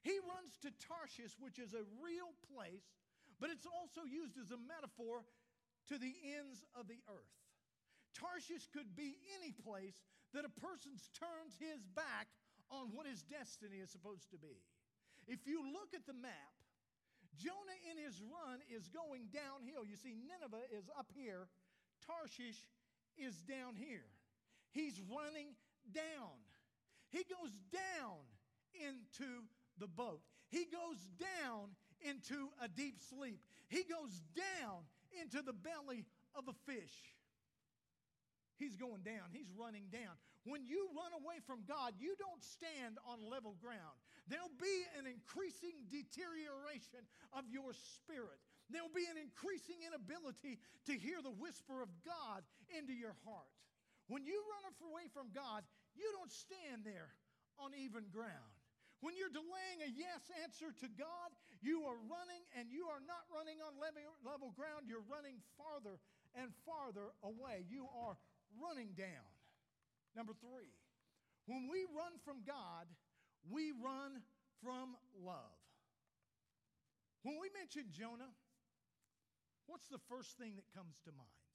He 0.00 0.16
runs 0.24 0.56
to 0.64 0.72
Tarshish, 0.80 1.36
which 1.36 1.60
is 1.60 1.76
a 1.76 1.84
real 2.00 2.32
place, 2.48 2.88
but 3.36 3.52
it's 3.52 3.68
also 3.68 4.08
used 4.08 4.40
as 4.40 4.48
a 4.48 4.56
metaphor 4.56 5.28
to 5.92 6.00
the 6.00 6.14
ends 6.40 6.64
of 6.72 6.88
the 6.88 7.04
earth. 7.10 7.36
Tarshish 8.16 8.68
could 8.72 8.96
be 8.96 9.20
any 9.36 9.52
place 9.52 10.00
that 10.32 10.48
a 10.48 10.60
person 10.60 10.96
turns 11.12 11.58
his 11.60 11.84
back 11.92 12.28
on 12.70 12.94
what 12.94 13.06
his 13.06 13.22
destiny 13.26 13.82
is 13.82 13.90
supposed 13.90 14.30
to 14.30 14.38
be. 14.38 14.62
If 15.30 15.46
you 15.46 15.62
look 15.62 15.94
at 15.94 16.06
the 16.10 16.12
map, 16.12 16.58
Jonah 17.38 17.78
in 17.86 18.02
his 18.02 18.18
run 18.18 18.58
is 18.66 18.90
going 18.90 19.30
downhill. 19.30 19.86
You 19.86 19.94
see, 19.94 20.18
Nineveh 20.18 20.66
is 20.74 20.90
up 20.98 21.06
here, 21.14 21.46
Tarshish 22.02 22.66
is 23.16 23.38
down 23.46 23.78
here. 23.78 24.10
He's 24.72 25.00
running 25.06 25.54
down. 25.94 26.34
He 27.10 27.22
goes 27.30 27.54
down 27.70 28.26
into 28.74 29.46
the 29.78 29.86
boat. 29.86 30.20
He 30.48 30.66
goes 30.66 30.98
down 31.14 31.78
into 32.02 32.50
a 32.60 32.66
deep 32.66 32.98
sleep. 32.98 33.38
He 33.68 33.84
goes 33.84 34.20
down 34.34 34.82
into 35.22 35.42
the 35.42 35.52
belly 35.52 36.06
of 36.34 36.48
a 36.48 36.54
fish. 36.66 37.14
He's 38.60 38.76
going 38.76 39.00
down. 39.00 39.32
He's 39.32 39.48
running 39.56 39.88
down. 39.88 40.12
When 40.44 40.68
you 40.68 40.92
run 40.92 41.16
away 41.16 41.40
from 41.48 41.64
God, 41.64 41.96
you 41.96 42.12
don't 42.20 42.44
stand 42.44 43.00
on 43.08 43.24
level 43.24 43.56
ground. 43.56 43.96
There'll 44.28 44.52
be 44.60 44.84
an 45.00 45.08
increasing 45.08 45.80
deterioration 45.88 47.00
of 47.32 47.48
your 47.48 47.72
spirit. 47.72 48.36
There'll 48.68 48.92
be 48.92 49.08
an 49.08 49.16
increasing 49.16 49.80
inability 49.80 50.60
to 50.86 50.94
hear 50.94 51.24
the 51.24 51.32
whisper 51.32 51.80
of 51.80 51.88
God 52.04 52.44
into 52.68 52.92
your 52.92 53.16
heart. 53.24 53.48
When 54.12 54.28
you 54.28 54.36
run 54.52 54.68
away 54.92 55.08
from 55.10 55.32
God, 55.32 55.64
you 55.96 56.06
don't 56.12 56.30
stand 56.30 56.84
there 56.84 57.16
on 57.56 57.72
even 57.74 58.06
ground. 58.12 58.54
When 59.00 59.16
you're 59.16 59.32
delaying 59.32 59.80
a 59.80 59.90
yes 59.96 60.28
answer 60.44 60.76
to 60.84 60.88
God, 61.00 61.28
you 61.64 61.88
are 61.88 61.96
running 62.04 62.44
and 62.52 62.68
you 62.68 62.84
are 62.92 63.00
not 63.00 63.24
running 63.32 63.56
on 63.64 63.80
level 63.80 64.52
ground. 64.52 64.92
You're 64.92 65.04
running 65.08 65.40
farther 65.56 65.96
and 66.36 66.52
farther 66.68 67.16
away. 67.24 67.64
You 67.68 67.88
are 67.96 68.20
running 68.58 68.96
down. 68.96 69.30
Number 70.16 70.34
three, 70.34 70.74
when 71.46 71.68
we 71.70 71.86
run 71.94 72.18
from 72.24 72.42
God, 72.42 72.90
we 73.46 73.72
run 73.78 74.22
from 74.62 74.96
love. 75.22 75.58
When 77.22 77.38
we 77.38 77.48
mention 77.52 77.92
Jonah, 77.92 78.32
what's 79.66 79.86
the 79.88 80.00
first 80.08 80.36
thing 80.36 80.56
that 80.56 80.66
comes 80.74 80.96
to 81.04 81.12
mind? 81.12 81.46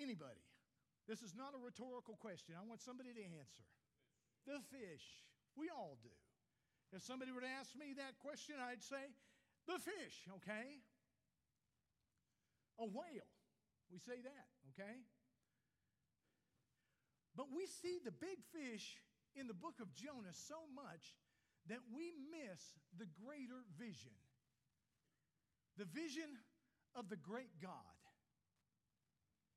Anybody? 0.00 0.42
This 1.06 1.20
is 1.20 1.34
not 1.36 1.52
a 1.52 1.60
rhetorical 1.60 2.16
question. 2.16 2.56
I 2.56 2.64
want 2.66 2.80
somebody 2.80 3.12
to 3.12 3.22
answer. 3.22 3.66
The 4.46 4.58
fish. 4.72 5.04
We 5.56 5.68
all 5.68 5.98
do. 6.02 6.14
If 6.92 7.02
somebody 7.02 7.32
were 7.32 7.42
to 7.42 7.54
ask 7.60 7.74
me 7.76 7.94
that 7.98 8.18
question, 8.22 8.56
I'd 8.58 8.82
say, 8.82 9.12
the 9.66 9.78
fish, 9.78 10.28
okay? 10.40 10.82
A 12.78 12.86
whale. 12.86 13.33
We 13.94 14.02
say 14.02 14.18
that, 14.18 14.46
okay? 14.74 14.98
But 17.38 17.46
we 17.54 17.70
see 17.70 18.02
the 18.02 18.10
big 18.10 18.42
fish 18.50 18.98
in 19.38 19.46
the 19.46 19.54
book 19.54 19.78
of 19.78 19.94
Jonah 19.94 20.34
so 20.34 20.66
much 20.74 21.14
that 21.70 21.78
we 21.94 22.10
miss 22.34 22.74
the 22.98 23.06
greater 23.22 23.62
vision 23.78 24.12
the 25.76 25.84
vision 25.84 26.30
of 26.94 27.08
the 27.08 27.16
great 27.16 27.50
God. 27.60 27.98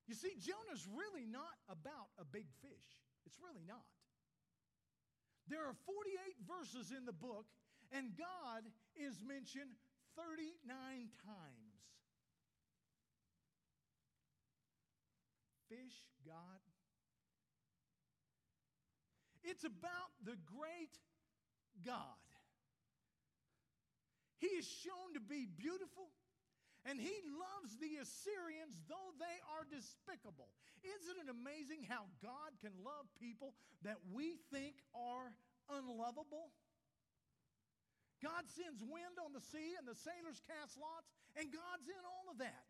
You 0.06 0.14
see, 0.14 0.34
Jonah's 0.40 0.88
really 0.88 1.26
not 1.26 1.54
about 1.70 2.10
a 2.18 2.24
big 2.24 2.46
fish. 2.58 2.88
It's 3.26 3.38
really 3.38 3.62
not. 3.66 3.86
There 5.46 5.62
are 5.62 5.76
48 5.86 6.42
verses 6.42 6.92
in 6.96 7.04
the 7.04 7.12
book, 7.12 7.46
and 7.92 8.16
God 8.16 8.66
is 8.96 9.22
mentioned 9.22 9.76
39 10.16 10.58
times. 11.22 11.67
Fish, 15.68 16.04
God. 16.24 16.60
It's 19.44 19.64
about 19.64 20.12
the 20.24 20.36
great 20.44 20.96
God. 21.84 22.20
He 24.38 24.54
is 24.54 24.66
shown 24.66 25.14
to 25.14 25.20
be 25.20 25.46
beautiful, 25.46 26.10
and 26.86 27.00
he 27.00 27.16
loves 27.26 27.74
the 27.80 27.98
Assyrians, 27.98 28.78
though 28.86 29.12
they 29.18 29.36
are 29.50 29.66
despicable. 29.66 30.48
Isn't 30.84 31.18
it 31.18 31.28
amazing 31.28 31.82
how 31.90 32.06
God 32.22 32.54
can 32.62 32.70
love 32.86 33.10
people 33.18 33.54
that 33.82 33.98
we 34.14 34.38
think 34.54 34.78
are 34.94 35.34
unlovable? 35.66 36.54
God 38.22 38.46
sends 38.50 38.82
wind 38.82 39.18
on 39.18 39.34
the 39.34 39.42
sea, 39.42 39.74
and 39.78 39.86
the 39.86 39.98
sailors 39.98 40.38
cast 40.46 40.78
lots, 40.78 41.10
and 41.34 41.50
God's 41.50 41.86
in 41.86 42.02
all 42.06 42.30
of 42.30 42.38
that. 42.38 42.66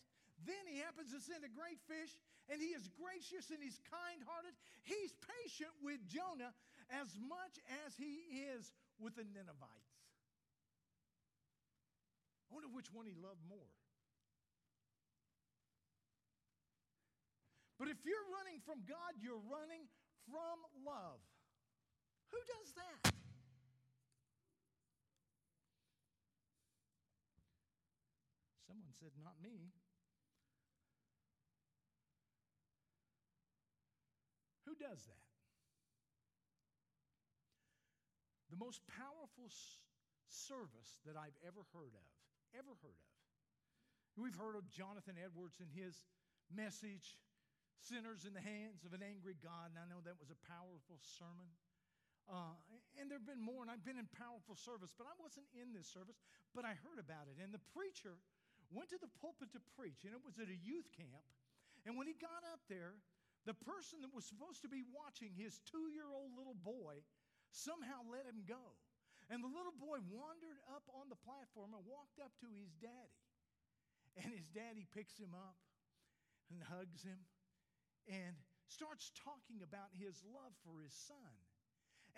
Then 0.46 0.62
he 0.70 0.78
happens 0.78 1.10
to 1.10 1.20
send 1.20 1.42
a 1.42 1.50
great 1.50 1.82
fish, 1.90 2.14
and 2.46 2.62
he 2.62 2.70
is 2.76 2.86
gracious 2.94 3.50
and 3.50 3.58
he's 3.58 3.80
kind 3.90 4.22
hearted. 4.22 4.54
He's 4.86 5.12
patient 5.18 5.74
with 5.82 5.98
Jonah 6.06 6.54
as 6.88 7.10
much 7.18 7.58
as 7.84 7.98
he 7.98 8.46
is 8.54 8.70
with 9.02 9.18
the 9.18 9.26
Ninevites. 9.26 9.98
I 12.48 12.54
wonder 12.54 12.70
which 12.70 12.88
one 12.94 13.04
he 13.04 13.12
loved 13.18 13.42
more. 13.44 13.68
But 17.78 17.86
if 17.86 17.98
you're 18.02 18.28
running 18.34 18.58
from 18.64 18.82
God, 18.88 19.14
you're 19.20 19.42
running 19.46 19.86
from 20.26 20.58
love. 20.82 21.20
Who 22.32 22.40
does 22.42 22.68
that? 22.74 23.14
Someone 28.66 28.92
said, 28.98 29.12
Not 29.22 29.38
me. 29.42 29.70
Does 34.78 35.02
that? 35.04 35.26
The 38.48 38.56
most 38.56 38.80
powerful 38.88 39.52
service 40.30 40.98
that 41.04 41.18
I've 41.18 41.36
ever 41.44 41.60
heard 41.76 41.92
of, 41.92 42.08
ever 42.56 42.72
heard 42.80 42.96
of. 42.96 43.12
We've 44.18 44.34
heard 44.34 44.58
of 44.58 44.66
Jonathan 44.72 45.14
Edwards 45.20 45.62
and 45.62 45.70
his 45.70 45.94
message, 46.50 47.20
Sinners 47.78 48.26
in 48.26 48.34
the 48.34 48.42
Hands 48.42 48.82
of 48.82 48.90
an 48.90 49.04
Angry 49.04 49.38
God, 49.38 49.70
and 49.70 49.78
I 49.78 49.86
know 49.86 50.02
that 50.02 50.18
was 50.18 50.34
a 50.34 50.40
powerful 50.50 50.98
sermon. 50.98 51.46
Uh, 52.26 52.58
and 52.98 53.06
there 53.08 53.16
have 53.16 53.28
been 53.28 53.40
more, 53.40 53.62
and 53.62 53.70
I've 53.70 53.86
been 53.86 53.96
in 53.96 54.10
powerful 54.10 54.58
service, 54.58 54.90
but 54.92 55.06
I 55.06 55.14
wasn't 55.22 55.46
in 55.54 55.70
this 55.70 55.86
service, 55.88 56.18
but 56.52 56.66
I 56.66 56.74
heard 56.82 56.98
about 56.98 57.30
it. 57.30 57.38
And 57.40 57.54
the 57.54 57.62
preacher 57.72 58.18
went 58.68 58.90
to 58.92 59.00
the 59.00 59.08
pulpit 59.22 59.54
to 59.56 59.62
preach, 59.78 60.04
and 60.04 60.12
it 60.12 60.20
was 60.20 60.36
at 60.36 60.50
a 60.50 60.58
youth 60.60 60.90
camp. 60.92 61.24
And 61.86 61.96
when 61.96 62.10
he 62.10 62.18
got 62.18 62.44
up 62.52 62.60
there, 62.68 62.98
the 63.48 63.56
person 63.64 64.04
that 64.04 64.12
was 64.12 64.28
supposed 64.28 64.60
to 64.60 64.68
be 64.68 64.84
watching 64.92 65.32
his 65.32 65.56
two 65.64 65.88
year 65.96 66.12
old 66.12 66.36
little 66.36 66.60
boy 66.60 67.00
somehow 67.48 68.04
let 68.12 68.28
him 68.28 68.44
go. 68.44 68.76
And 69.32 69.40
the 69.40 69.48
little 69.48 69.72
boy 69.72 70.04
wandered 70.12 70.60
up 70.68 70.84
on 70.92 71.08
the 71.08 71.16
platform 71.24 71.72
and 71.72 71.80
walked 71.88 72.20
up 72.20 72.36
to 72.44 72.48
his 72.52 72.76
daddy. 72.76 73.24
And 74.20 74.28
his 74.36 74.52
daddy 74.52 74.84
picks 74.92 75.16
him 75.16 75.32
up 75.32 75.56
and 76.52 76.60
hugs 76.60 77.00
him 77.00 77.24
and 78.04 78.36
starts 78.68 79.08
talking 79.16 79.64
about 79.64 79.96
his 79.96 80.20
love 80.28 80.52
for 80.64 80.84
his 80.84 80.92
son. 80.92 81.32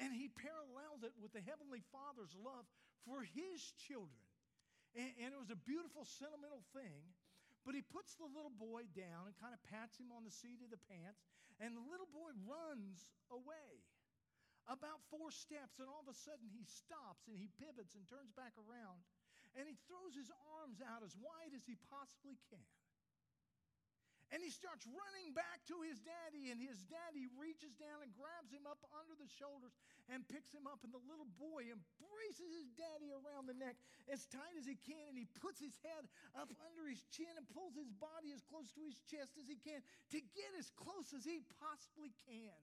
And 0.03 0.11
he 0.11 0.31
paralleled 0.35 1.07
it 1.07 1.15
with 1.19 1.31
the 1.31 1.43
Heavenly 1.47 1.83
Father's 1.95 2.35
love 2.35 2.67
for 3.07 3.23
his 3.23 3.63
children. 3.87 4.27
And, 4.99 5.11
and, 5.23 5.31
it 5.31 5.39
was 5.39 5.55
a 5.55 5.61
beautiful, 5.63 6.03
sentimental 6.03 6.67
thing. 6.75 7.15
But 7.65 7.77
he 7.77 7.85
puts 7.85 8.17
the 8.17 8.29
little 8.29 8.53
boy 8.53 8.89
down 8.97 9.29
and 9.29 9.37
kind 9.37 9.53
of 9.53 9.61
pats 9.69 10.01
him 10.01 10.09
on 10.11 10.25
the 10.25 10.33
seat 10.33 10.65
of 10.65 10.73
the 10.73 10.81
pants, 10.89 11.21
and 11.61 11.77
the 11.77 11.85
little 11.85 12.09
boy 12.09 12.33
runs 12.49 13.05
away. 13.29 13.85
About 14.69 15.03
four 15.13 15.29
steps, 15.35 15.77
and 15.81 15.89
all 15.89 16.01
of 16.01 16.09
a 16.09 16.17
sudden 16.17 16.49
he 16.49 16.65
stops 16.65 17.29
and 17.29 17.37
he 17.37 17.53
pivots 17.61 17.97
and 17.99 18.07
turns 18.09 18.33
back 18.33 18.57
around, 18.57 19.05
and 19.59 19.67
he 19.67 19.77
throws 19.85 20.15
his 20.15 20.31
arms 20.63 20.79
out 20.81 21.03
as 21.03 21.13
wide 21.19 21.53
as 21.53 21.67
he 21.67 21.77
possibly 21.91 22.39
can. 22.49 22.65
And 24.31 24.39
he 24.47 24.55
starts 24.55 24.87
running 24.87 25.35
back 25.35 25.59
to 25.67 25.83
his 25.83 25.99
daddy, 26.07 26.55
and 26.55 26.63
his 26.63 26.87
daddy 26.87 27.27
reaches 27.35 27.75
down 27.75 27.99
and 27.99 28.15
grabs 28.15 28.55
him 28.55 28.63
up 28.63 28.79
under 28.95 29.19
the 29.19 29.27
shoulders 29.27 29.75
and 30.07 30.23
picks 30.31 30.55
him 30.55 30.71
up. 30.71 30.87
And 30.87 30.95
the 30.95 31.03
little 31.03 31.27
boy 31.35 31.67
embraces 31.67 32.55
his 32.55 32.71
daddy 32.79 33.11
around 33.11 33.51
the 33.51 33.59
neck 33.59 33.75
as 34.07 34.31
tight 34.31 34.55
as 34.55 34.71
he 34.71 34.79
can, 34.87 35.03
and 35.11 35.19
he 35.19 35.27
puts 35.43 35.59
his 35.59 35.75
head 35.83 36.07
up 36.39 36.47
under 36.63 36.87
his 36.87 37.03
chin 37.11 37.35
and 37.35 37.43
pulls 37.51 37.75
his 37.75 37.91
body 37.99 38.31
as 38.31 38.39
close 38.47 38.71
to 38.79 38.87
his 38.87 39.03
chest 39.11 39.35
as 39.35 39.51
he 39.51 39.59
can 39.59 39.83
to 40.15 40.23
get 40.23 40.55
as 40.55 40.71
close 40.79 41.11
as 41.11 41.27
he 41.27 41.43
possibly 41.59 42.15
can. 42.31 42.55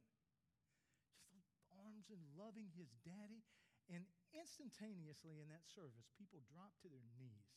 Just 1.35 1.51
arms 1.83 2.07
and 2.07 2.23
loving 2.39 2.71
his 2.79 2.95
daddy. 3.03 3.43
And 3.91 4.07
instantaneously 4.31 5.43
in 5.43 5.51
that 5.51 5.67
service, 5.67 6.07
people 6.15 6.43
drop 6.47 6.75
to 6.83 6.91
their 6.91 7.07
knees, 7.19 7.51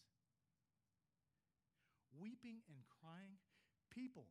weeping 2.15 2.63
and 2.71 2.83
crying 2.87 3.39
people 3.93 4.27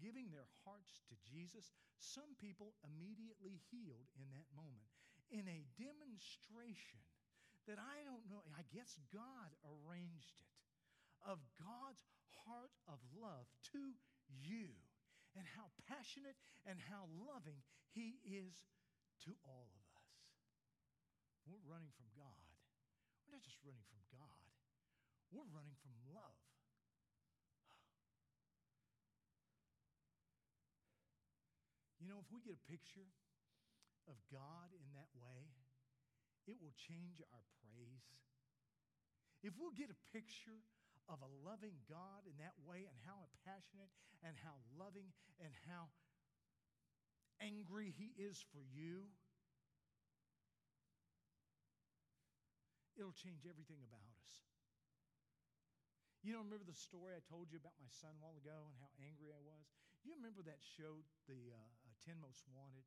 giving 0.00 0.32
their 0.32 0.48
hearts 0.64 1.04
to 1.12 1.14
Jesus, 1.28 1.70
some 2.00 2.32
people 2.40 2.72
immediately 2.86 3.60
healed 3.68 4.08
in 4.16 4.26
that 4.32 4.48
moment. 4.56 4.88
In 5.28 5.46
a 5.46 5.68
demonstration 5.76 7.04
that 7.68 7.78
I 7.78 8.02
don't 8.08 8.26
know, 8.26 8.42
I 8.56 8.64
guess 8.72 8.96
God 9.12 9.50
arranged 9.62 10.34
it, 10.40 10.56
of 11.22 11.38
God's 11.60 12.02
heart 12.48 12.72
of 12.88 12.98
love 13.12 13.46
to 13.76 13.94
you 14.26 14.72
and 15.36 15.44
how 15.44 15.70
passionate 15.86 16.34
and 16.64 16.80
how 16.80 17.06
loving 17.14 17.60
He 17.92 18.18
is 18.24 18.56
to 19.28 19.36
all 19.44 19.68
of 19.70 19.84
us. 19.94 20.16
We're 21.46 21.62
running 21.68 21.92
from 21.94 22.08
God. 22.16 22.50
We're 23.22 23.36
not 23.36 23.46
just 23.46 23.60
running 23.62 23.84
from 23.86 24.02
God, 24.10 24.50
we're 25.30 25.46
running 25.54 25.78
from 25.78 25.94
love. 26.10 26.49
You 32.00 32.08
know, 32.08 32.18
if 32.24 32.32
we 32.32 32.40
get 32.40 32.56
a 32.56 32.64
picture 32.64 33.12
of 34.08 34.16
God 34.32 34.72
in 34.72 34.88
that 34.96 35.12
way, 35.12 35.52
it 36.48 36.56
will 36.56 36.72
change 36.74 37.20
our 37.28 37.44
praise. 37.60 38.08
If 39.44 39.52
we'll 39.60 39.76
get 39.76 39.92
a 39.92 40.00
picture 40.16 40.64
of 41.08 41.20
a 41.20 41.30
loving 41.44 41.76
God 41.84 42.24
in 42.24 42.40
that 42.40 42.56
way 42.64 42.88
and 42.88 42.96
how 43.04 43.28
passionate 43.44 43.92
and 44.24 44.32
how 44.40 44.56
loving 44.80 45.12
and 45.44 45.52
how 45.68 45.92
angry 47.40 47.92
He 47.92 48.16
is 48.16 48.40
for 48.52 48.64
you, 48.64 49.08
it'll 52.96 53.16
change 53.16 53.44
everything 53.48 53.80
about 53.84 54.04
us. 54.16 54.44
You 56.20 56.36
know, 56.36 56.44
remember 56.44 56.68
the 56.68 56.76
story 56.76 57.16
I 57.16 57.24
told 57.24 57.48
you 57.48 57.56
about 57.56 57.80
my 57.80 57.88
son 57.88 58.12
a 58.12 58.20
while 58.20 58.36
ago 58.36 58.68
and 58.68 58.76
how 58.76 58.92
angry 59.00 59.32
I 59.32 59.40
was? 59.40 59.64
You 60.04 60.12
remember 60.16 60.44
that 60.44 60.60
show, 60.60 61.00
the 61.24 61.48
uh, 61.48 61.72
10 62.04 62.16
Most 62.20 62.44
Wanted. 62.50 62.86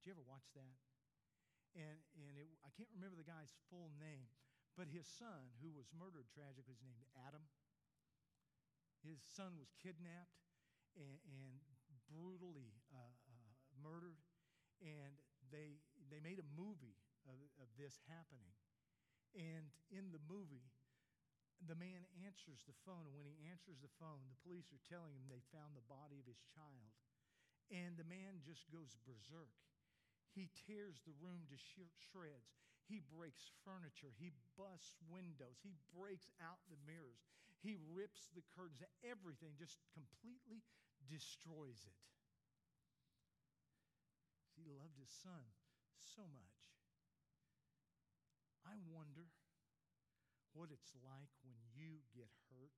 Did 0.00 0.02
you 0.08 0.12
ever 0.14 0.24
watch 0.24 0.46
that? 0.56 0.76
And, 1.72 1.98
and 2.20 2.34
it, 2.36 2.52
I 2.60 2.70
can't 2.76 2.90
remember 2.92 3.16
the 3.16 3.24
guy's 3.24 3.56
full 3.72 3.88
name, 3.96 4.28
but 4.76 4.92
his 4.92 5.08
son, 5.08 5.52
who 5.64 5.72
was 5.72 5.88
murdered 5.92 6.28
tragically, 6.28 6.76
is 6.76 6.84
named 6.84 7.08
Adam. 7.16 7.48
His 9.00 9.24
son 9.24 9.56
was 9.56 9.72
kidnapped 9.80 10.36
and, 10.94 11.16
and 11.32 11.64
brutally 12.12 12.76
uh, 12.92 13.16
uh, 13.24 13.52
murdered, 13.80 14.20
and 14.84 15.16
they, 15.48 15.80
they 16.12 16.20
made 16.20 16.36
a 16.36 16.48
movie 16.52 17.00
of, 17.24 17.40
of 17.56 17.68
this 17.80 18.04
happening. 18.04 18.52
And 19.32 19.72
in 19.88 20.12
the 20.12 20.20
movie, 20.28 20.68
the 21.64 21.78
man 21.78 22.04
answers 22.20 22.60
the 22.68 22.76
phone, 22.84 23.08
and 23.08 23.16
when 23.16 23.24
he 23.24 23.38
answers 23.48 23.80
the 23.80 23.92
phone, 23.96 24.28
the 24.28 24.40
police 24.44 24.68
are 24.76 24.84
telling 24.84 25.16
him 25.16 25.24
they 25.30 25.40
found 25.54 25.72
the 25.72 25.88
body 25.88 26.20
of 26.20 26.28
his 26.28 26.44
child. 26.52 26.92
And 27.70 27.96
the 27.96 28.08
man 28.08 28.42
just 28.42 28.66
goes 28.72 28.96
berserk. 29.06 29.52
He 30.32 30.48
tears 30.66 31.00
the 31.04 31.16
room 31.20 31.44
to 31.52 31.56
shreds. 31.56 32.56
He 32.88 33.00
breaks 33.00 33.52
furniture. 33.64 34.12
He 34.16 34.32
busts 34.56 34.96
windows. 35.08 35.60
He 35.60 35.76
breaks 35.92 36.32
out 36.40 36.60
the 36.68 36.80
mirrors. 36.88 37.22
He 37.60 37.78
rips 37.92 38.28
the 38.32 38.44
curtains. 38.52 38.82
Everything 39.04 39.54
just 39.54 39.78
completely 39.94 40.64
destroys 41.06 41.84
it. 41.84 42.00
He 44.56 44.64
loved 44.66 44.98
his 44.98 45.12
son 45.22 45.46
so 46.02 46.24
much. 46.28 46.60
I 48.66 48.76
wonder 48.88 49.28
what 50.52 50.68
it's 50.68 50.92
like 51.00 51.32
when 51.42 51.56
you 51.72 52.04
get 52.12 52.30
hurt 52.52 52.76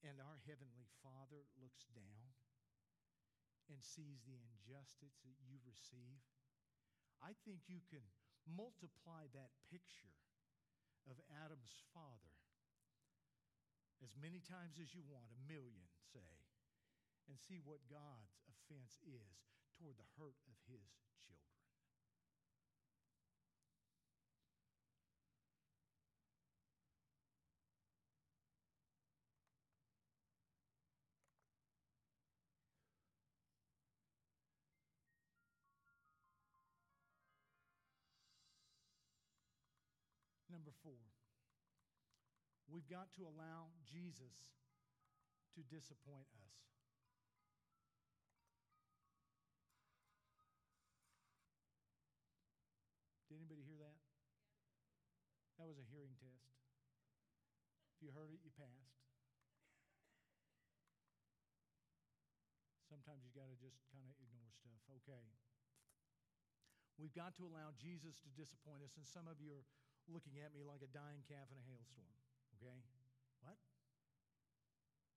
and 0.00 0.16
our 0.16 0.40
Heavenly 0.48 0.88
Father 1.04 1.44
looks 1.60 1.84
down 1.92 2.39
and 3.70 3.78
sees 3.78 4.26
the 4.26 4.34
injustice 4.34 5.22
that 5.22 5.38
you 5.46 5.62
receive, 5.62 6.18
I 7.22 7.38
think 7.46 7.70
you 7.70 7.78
can 7.86 8.02
multiply 8.44 9.30
that 9.30 9.54
picture 9.70 10.18
of 11.06 11.16
Adam's 11.46 11.78
father 11.94 12.34
as 14.00 14.16
many 14.16 14.40
times 14.40 14.80
as 14.80 14.96
you 14.96 15.04
want, 15.04 15.28
a 15.28 15.40
million, 15.44 15.86
say, 16.10 16.32
and 17.28 17.36
see 17.36 17.60
what 17.60 17.84
God's 17.86 18.40
offense 18.48 18.96
is 19.04 19.36
toward 19.76 20.00
the 20.00 20.08
hurt 20.16 20.40
of 20.48 20.56
his 20.66 20.88
children. 21.20 21.49
Number 40.60 40.76
four, 40.84 41.00
we've 42.68 42.84
got 42.84 43.08
to 43.16 43.24
allow 43.24 43.72
Jesus 43.88 44.36
to 45.56 45.64
disappoint 45.64 46.28
us. 46.36 46.52
Did 53.32 53.40
anybody 53.40 53.64
hear 53.64 53.80
that? 53.80 54.04
That 55.56 55.64
was 55.64 55.80
a 55.80 55.86
hearing 55.88 56.12
test. 56.20 56.52
If 57.96 58.04
you 58.04 58.12
heard 58.12 58.36
it, 58.36 58.44
you 58.44 58.52
passed. 58.52 59.00
Sometimes 62.84 63.24
you 63.24 63.32
got 63.32 63.48
to 63.48 63.56
just 63.56 63.80
kind 63.96 64.04
of 64.04 64.12
ignore 64.20 64.52
stuff. 64.52 64.84
Okay. 65.00 65.24
We've 67.00 67.16
got 67.16 67.32
to 67.40 67.48
allow 67.48 67.72
Jesus 67.80 68.20
to 68.20 68.30
disappoint 68.36 68.84
us, 68.84 68.92
and 69.00 69.08
some 69.08 69.24
of 69.24 69.40
you 69.40 69.56
are 69.56 69.64
looking 70.08 70.40
at 70.40 70.54
me 70.54 70.64
like 70.64 70.80
a 70.80 70.90
dying 70.90 71.20
calf 71.28 71.50
in 71.50 71.58
a 71.58 71.66
hailstorm. 71.68 72.14
Okay? 72.56 72.78
What? 73.44 73.58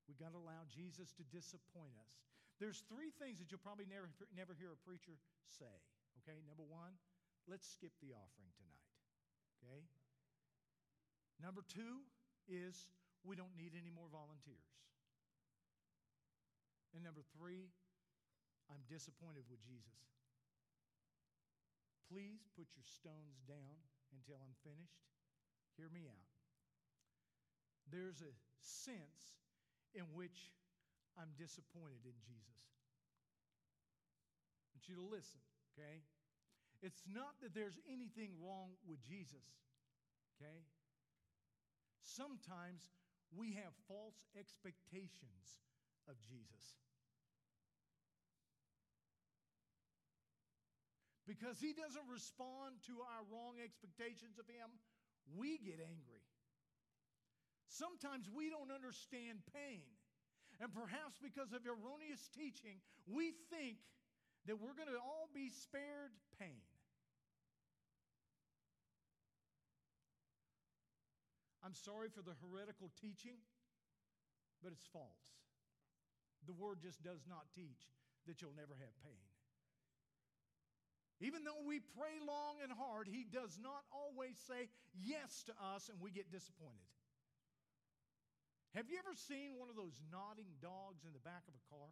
We've 0.08 0.20
got 0.20 0.36
to 0.36 0.40
allow 0.40 0.68
Jesus 0.68 1.16
to 1.16 1.24
disappoint 1.32 1.96
us. 1.96 2.14
There's 2.60 2.84
three 2.92 3.12
things 3.16 3.40
that 3.40 3.50
you'll 3.50 3.64
probably 3.64 3.88
never, 3.88 4.12
never 4.36 4.56
hear 4.56 4.72
a 4.76 4.80
preacher 4.84 5.16
say. 5.48 5.74
Okay? 6.24 6.44
Number 6.44 6.64
one, 6.64 6.96
let's 7.48 7.68
skip 7.68 7.92
the 8.04 8.16
offering 8.16 8.52
tonight. 8.60 8.84
Okay? 9.64 9.84
Number 11.40 11.64
two 11.68 12.04
is 12.48 12.92
we 13.24 13.36
don't 13.36 13.56
need 13.56 13.76
any 13.76 13.92
more 13.92 14.08
volunteers. 14.12 14.68
And 16.94 17.02
number 17.02 17.26
three, 17.34 17.74
I'm 18.70 18.84
disappointed 18.86 19.50
with 19.50 19.60
Jesus. 19.66 19.98
Please 22.06 22.46
put 22.54 22.70
your 22.78 22.86
stones 22.86 23.42
down 23.50 23.82
until 24.14 24.38
I'm 24.40 24.56
finished. 24.62 25.02
Hear 25.78 25.90
me 25.90 26.06
out. 26.06 26.30
There's 27.90 28.22
a 28.22 28.34
sense 28.62 29.42
in 29.94 30.06
which 30.14 30.54
I'm 31.18 31.34
disappointed 31.38 32.06
in 32.06 32.18
Jesus. 32.26 32.62
I 34.66 34.78
want 34.78 34.86
you 34.90 34.98
to 34.98 35.08
listen, 35.10 35.42
okay? 35.74 36.02
It's 36.82 37.06
not 37.06 37.38
that 37.42 37.54
there's 37.54 37.78
anything 37.86 38.34
wrong 38.42 38.74
with 38.86 39.02
Jesus, 39.06 39.46
okay? 40.36 40.66
Sometimes 42.02 42.90
we 43.32 43.54
have 43.58 43.74
false 43.88 44.22
expectations 44.38 45.62
of 46.10 46.16
Jesus. 46.28 46.78
Because 51.28 51.60
he 51.60 51.72
doesn't 51.72 52.08
respond 52.12 52.84
to 52.88 53.00
our 53.00 53.24
wrong 53.32 53.60
expectations 53.64 54.36
of 54.36 54.48
him, 54.48 54.68
we 55.32 55.58
get 55.58 55.80
angry. 55.80 56.28
Sometimes 57.68 58.28
we 58.28 58.52
don't 58.52 58.70
understand 58.70 59.40
pain. 59.56 59.88
And 60.62 60.70
perhaps 60.70 61.18
because 61.18 61.56
of 61.56 61.66
erroneous 61.66 62.30
teaching, 62.30 62.84
we 63.08 63.34
think 63.50 63.82
that 64.46 64.60
we're 64.60 64.76
going 64.76 64.92
to 64.92 65.00
all 65.00 65.32
be 65.34 65.50
spared 65.50 66.12
pain. 66.38 66.62
I'm 71.64 71.74
sorry 71.74 72.12
for 72.12 72.22
the 72.22 72.36
heretical 72.44 72.92
teaching, 73.00 73.40
but 74.62 74.76
it's 74.76 74.86
false. 74.92 75.32
The 76.46 76.54
word 76.54 76.84
just 76.84 77.02
does 77.02 77.24
not 77.24 77.48
teach 77.56 77.88
that 78.28 78.44
you'll 78.44 78.56
never 78.56 78.76
have 78.76 78.92
pain. 79.02 79.33
Even 81.24 81.48
though 81.48 81.64
we 81.64 81.80
pray 81.96 82.20
long 82.20 82.60
and 82.60 82.68
hard, 82.68 83.08
He 83.08 83.24
does 83.24 83.56
not 83.56 83.88
always 83.96 84.36
say 84.44 84.68
yes 84.92 85.48
to 85.48 85.56
us 85.56 85.88
and 85.88 85.96
we 86.04 86.12
get 86.12 86.28
disappointed. 86.28 86.92
Have 88.76 88.92
you 88.92 89.00
ever 89.00 89.16
seen 89.16 89.56
one 89.56 89.72
of 89.72 89.80
those 89.80 89.96
nodding 90.12 90.60
dogs 90.60 91.08
in 91.08 91.16
the 91.16 91.24
back 91.24 91.48
of 91.48 91.56
a 91.56 91.64
car? 91.72 91.88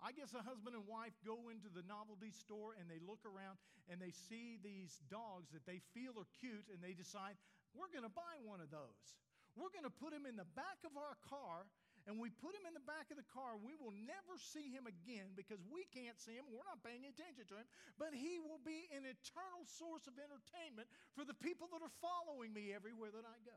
I 0.00 0.16
guess 0.16 0.32
a 0.32 0.40
husband 0.40 0.72
and 0.72 0.88
wife 0.88 1.16
go 1.20 1.52
into 1.52 1.68
the 1.68 1.84
novelty 1.84 2.32
store 2.32 2.72
and 2.76 2.88
they 2.88 3.00
look 3.00 3.24
around 3.28 3.60
and 3.88 4.00
they 4.00 4.12
see 4.12 4.56
these 4.60 5.00
dogs 5.12 5.52
that 5.52 5.68
they 5.68 5.84
feel 5.92 6.16
are 6.16 6.28
cute 6.40 6.68
and 6.72 6.80
they 6.80 6.96
decide, 6.96 7.36
we're 7.76 7.92
going 7.92 8.08
to 8.08 8.12
buy 8.12 8.40
one 8.40 8.64
of 8.64 8.72
those. 8.72 9.04
We're 9.52 9.72
going 9.72 9.88
to 9.88 9.92
put 9.92 10.16
him 10.16 10.24
in 10.24 10.36
the 10.40 10.48
back 10.56 10.80
of 10.84 10.96
our 10.96 11.16
car 11.28 11.68
and 12.04 12.20
we 12.20 12.28
put 12.28 12.52
him 12.52 12.68
in 12.68 12.76
the 12.76 12.84
back 12.84 13.08
of 13.08 13.16
the 13.16 13.24
car, 13.32 13.56
we 13.56 13.72
will 13.80 13.96
never 14.04 14.36
see 14.36 14.68
him 14.68 14.84
again 14.84 15.32
because 15.32 15.56
we 15.72 15.88
can't 15.88 16.20
see 16.20 16.36
him. 16.36 16.44
We're 16.52 16.68
not 16.68 16.84
paying 16.84 17.08
attention 17.08 17.48
to 17.48 17.56
him. 17.56 17.64
But 17.96 18.12
he 18.12 18.36
will 18.36 18.60
be 18.60 18.92
an 18.92 19.08
eternal 19.08 19.64
source 19.64 20.04
of 20.04 20.20
entertainment 20.20 20.84
for 21.16 21.24
the 21.24 21.32
people 21.32 21.64
that 21.72 21.80
are 21.80 21.96
following 22.04 22.52
me 22.52 22.76
everywhere 22.76 23.08
that 23.08 23.24
I 23.24 23.40
go. 23.48 23.56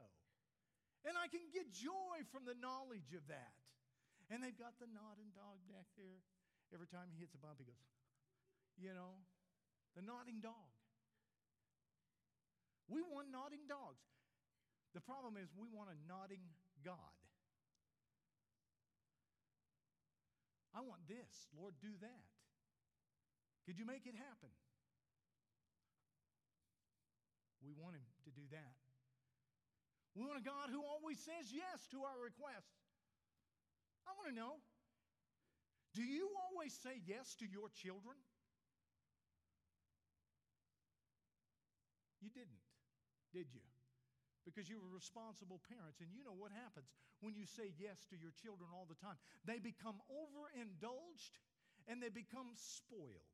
And 1.04 1.20
I 1.20 1.28
can 1.28 1.44
get 1.52 1.76
joy 1.76 2.24
from 2.32 2.48
the 2.48 2.56
knowledge 2.56 3.12
of 3.12 3.28
that. 3.28 3.56
And 4.32 4.40
they've 4.40 4.56
got 4.56 4.80
the 4.80 4.88
nodding 4.96 5.36
dog 5.36 5.60
back 5.68 5.88
there. 6.00 6.24
Every 6.72 6.88
time 6.88 7.12
he 7.12 7.20
hits 7.20 7.36
a 7.36 7.40
bump, 7.44 7.60
he 7.60 7.68
goes, 7.68 7.84
you 8.80 8.96
know, 8.96 9.20
the 10.00 10.04
nodding 10.04 10.40
dog. 10.40 10.72
We 12.88 13.04
want 13.04 13.28
nodding 13.28 13.68
dogs. 13.68 14.08
The 14.96 15.04
problem 15.04 15.36
is, 15.36 15.52
we 15.52 15.68
want 15.68 15.92
a 15.92 15.98
nodding 16.08 16.44
God. 16.80 17.27
I 20.78 20.86
want 20.86 21.02
this. 21.10 21.50
Lord, 21.58 21.74
do 21.82 21.90
that. 22.06 22.26
Could 23.66 23.82
you 23.82 23.86
make 23.90 24.06
it 24.06 24.13
happen? 24.13 24.54
We 27.66 27.74
want 27.74 27.98
Him 27.98 28.06
to 28.30 28.32
do 28.32 28.46
that. 28.54 28.78
We 30.13 30.22
want 30.22 30.38
a 30.38 30.46
God 30.46 30.70
who 30.70 30.86
always 30.86 31.18
says 31.18 31.50
yes 31.50 31.90
to 31.90 32.06
our 32.06 32.22
requests. 32.22 32.78
I 34.06 34.13
want 34.22 34.30
to 34.30 34.38
know 34.38 34.62
do 35.98 36.06
you 36.06 36.30
always 36.46 36.78
say 36.86 37.02
yes 37.10 37.34
to 37.42 37.46
your 37.50 37.74
children? 37.74 38.22
You 42.22 42.30
didn't, 42.30 42.62
did 43.34 43.50
you? 43.50 43.66
Because 44.48 44.72
you 44.72 44.80
were 44.80 44.88
responsible 44.96 45.60
parents. 45.68 46.00
And 46.00 46.08
you 46.16 46.24
know 46.24 46.32
what 46.32 46.56
happens 46.56 46.88
when 47.20 47.36
you 47.36 47.44
say 47.44 47.76
yes 47.76 48.08
to 48.08 48.16
your 48.16 48.32
children 48.40 48.72
all 48.72 48.88
the 48.88 48.96
time. 49.04 49.20
They 49.44 49.60
become 49.60 50.00
overindulged 50.08 51.36
and 51.92 52.00
they 52.00 52.08
become 52.08 52.56
spoiled. 52.56 53.28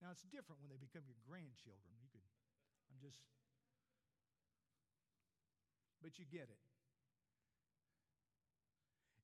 Now, 0.00 0.16
it's 0.16 0.24
different 0.32 0.64
when 0.64 0.72
they 0.72 0.80
become 0.80 1.04
your 1.04 1.20
grandchildren. 1.28 1.92
You 2.00 2.08
could, 2.08 2.24
I'm 2.88 2.96
just, 3.04 3.20
but 6.00 6.16
you 6.16 6.24
get 6.24 6.48
it. 6.48 6.64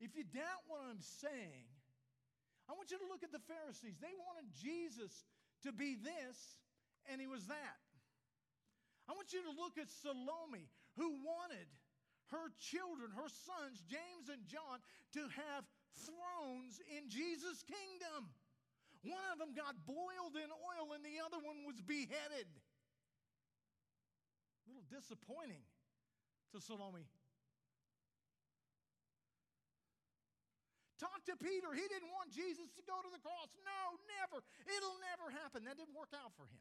If 0.04 0.12
you 0.12 0.28
doubt 0.28 0.68
what 0.68 0.84
I'm 0.84 1.00
saying, 1.00 1.64
I 2.68 2.76
want 2.76 2.92
you 2.92 3.00
to 3.00 3.08
look 3.08 3.24
at 3.24 3.32
the 3.32 3.40
Pharisees. 3.48 3.96
They 3.96 4.12
wanted 4.12 4.52
Jesus 4.52 5.24
to 5.64 5.72
be 5.72 5.96
this, 5.96 6.36
and 7.08 7.16
he 7.16 7.26
was 7.26 7.48
that. 7.48 7.80
I 9.06 9.14
want 9.14 9.30
you 9.30 9.42
to 9.46 9.54
look 9.54 9.78
at 9.78 9.86
Salome, 9.88 10.66
who 10.98 11.22
wanted 11.22 11.70
her 12.34 12.50
children, 12.58 13.14
her 13.14 13.30
sons, 13.30 13.86
James 13.86 14.26
and 14.26 14.42
John, 14.50 14.82
to 15.14 15.22
have 15.30 15.62
thrones 15.94 16.82
in 16.90 17.06
Jesus' 17.06 17.62
kingdom. 17.62 18.34
One 19.06 19.22
of 19.30 19.38
them 19.38 19.54
got 19.54 19.78
boiled 19.86 20.34
in 20.34 20.50
oil, 20.50 20.90
and 20.98 21.06
the 21.06 21.22
other 21.22 21.38
one 21.38 21.62
was 21.62 21.78
beheaded. 21.78 22.50
A 24.66 24.74
little 24.74 24.88
disappointing 24.90 25.62
to 26.50 26.58
Salome. 26.58 27.06
Talk 30.98 31.22
to 31.30 31.36
Peter. 31.38 31.70
He 31.76 31.86
didn't 31.86 32.10
want 32.10 32.34
Jesus 32.34 32.72
to 32.74 32.82
go 32.88 32.98
to 32.98 33.10
the 33.12 33.20
cross. 33.22 33.52
No, 33.62 34.00
never. 34.18 34.42
It'll 34.64 34.98
never 35.14 35.30
happen. 35.30 35.68
That 35.68 35.76
didn't 35.76 35.94
work 35.94 36.10
out 36.16 36.32
for 36.34 36.48
him. 36.48 36.58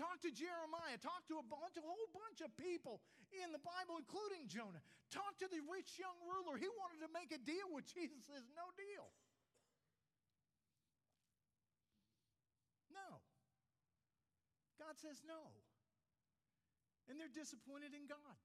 Talk 0.00 0.24
to 0.24 0.32
Jeremiah. 0.32 0.96
Talk 0.96 1.28
to 1.28 1.36
a 1.36 1.44
bunch, 1.44 1.76
a 1.76 1.84
whole 1.84 2.08
bunch 2.16 2.40
of 2.40 2.48
people 2.56 3.04
in 3.32 3.52
the 3.52 3.60
Bible, 3.60 4.00
including 4.00 4.48
Jonah. 4.48 4.80
Talk 5.12 5.36
to 5.44 5.48
the 5.52 5.60
rich 5.68 6.00
young 6.00 6.16
ruler. 6.24 6.56
He 6.56 6.68
wanted 6.80 7.04
to 7.04 7.10
make 7.12 7.28
a 7.32 7.40
deal 7.40 7.68
with 7.68 7.84
Jesus. 7.96 8.24
Says 8.24 8.48
no 8.56 8.64
deal. 8.74 9.12
No. 12.88 13.20
God 14.80 14.96
says 14.96 15.20
no. 15.28 15.52
And 17.12 17.20
they're 17.20 17.32
disappointed 17.32 17.92
in 17.92 18.08
God. 18.08 18.40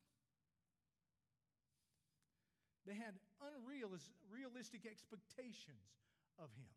They 2.83 2.95
had 2.95 3.15
unrealistic 3.43 4.87
expectations 4.87 5.87
of 6.39 6.47
Him. 6.55 6.71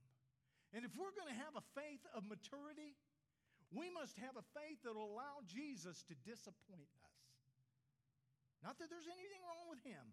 And 0.75 0.87
if 0.87 0.91
we're 0.95 1.15
going 1.15 1.31
to 1.31 1.39
have 1.39 1.55
a 1.59 1.65
faith 1.75 2.03
of 2.15 2.27
maturity, 2.27 2.95
we 3.71 3.87
must 3.91 4.19
have 4.19 4.35
a 4.35 4.47
faith 4.55 4.83
that 4.83 4.95
will 4.95 5.15
allow 5.15 5.47
Jesus 5.47 6.03
to 6.11 6.15
disappoint 6.27 6.91
us. 7.07 7.19
Not 8.67 8.77
that 8.83 8.91
there's 8.91 9.09
anything 9.09 9.41
wrong 9.47 9.71
with 9.71 9.81
him, 9.87 10.05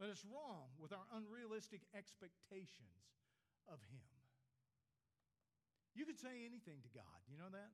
but 0.00 0.08
it's 0.08 0.24
wrong 0.26 0.72
with 0.80 0.90
our 0.90 1.06
unrealistic 1.14 1.84
expectations 1.92 3.12
of 3.68 3.78
him. 3.92 4.08
You 5.96 6.04
can 6.04 6.16
say 6.16 6.44
anything 6.44 6.84
to 6.84 6.90
God. 6.92 7.20
You 7.28 7.40
know 7.40 7.52
that? 7.52 7.72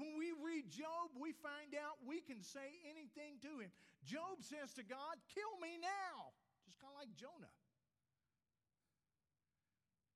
When 0.00 0.18
we 0.18 0.34
read 0.34 0.72
Job, 0.72 1.14
we 1.14 1.36
find 1.38 1.76
out 1.76 2.02
we 2.02 2.18
can 2.24 2.42
say 2.42 2.82
anything 2.88 3.38
to 3.46 3.62
him. 3.62 3.70
Job 4.02 4.42
says 4.42 4.74
to 4.74 4.82
God, 4.82 5.20
Kill 5.30 5.54
me 5.62 5.78
now. 5.78 6.34
Just 6.66 6.80
kind 6.80 6.90
of 6.90 6.98
like 6.98 7.14
Jonah. 7.14 7.52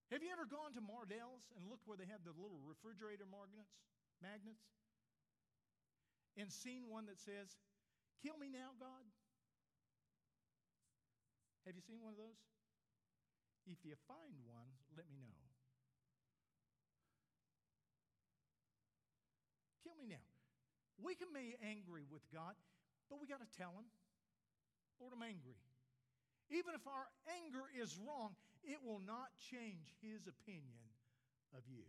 Have 0.08 0.24
you 0.24 0.32
ever 0.32 0.48
gone 0.48 0.72
to 0.72 0.80
Mardel's 0.80 1.44
and 1.52 1.68
looked 1.68 1.84
where 1.84 2.00
they 2.00 2.08
have 2.08 2.24
the 2.24 2.32
little 2.32 2.56
refrigerator 2.64 3.28
magnets, 3.28 3.76
magnets, 4.24 4.64
and 6.40 6.48
seen 6.48 6.88
one 6.88 7.04
that 7.12 7.20
says, 7.20 7.60
"Kill 8.24 8.40
me 8.40 8.48
now, 8.48 8.72
God"? 8.80 9.04
Have 11.68 11.76
you 11.76 11.84
seen 11.84 12.00
one 12.00 12.16
of 12.16 12.18
those? 12.18 12.40
If 13.68 13.84
you 13.84 13.92
find 14.08 14.32
one, 14.48 14.72
let 14.96 15.04
me 15.12 15.20
know. 15.28 15.44
Kill 19.84 19.92
me 20.00 20.08
now. 20.08 20.24
We 20.96 21.14
can 21.14 21.28
be 21.36 21.54
angry 21.60 22.08
with 22.08 22.24
God, 22.32 22.56
but 23.10 23.20
we 23.20 23.28
got 23.28 23.44
to 23.44 23.58
tell 23.60 23.76
Him, 23.76 23.84
Lord, 24.98 25.12
I'm 25.12 25.22
angry. 25.22 25.60
Even 26.48 26.72
if 26.74 26.86
our 26.88 27.12
anger 27.44 27.68
is 27.76 27.98
wrong, 28.00 28.32
it 28.64 28.78
will 28.84 29.00
not 29.04 29.30
change 29.38 29.94
his 30.02 30.26
opinion 30.26 30.88
of 31.56 31.64
you 31.66 31.86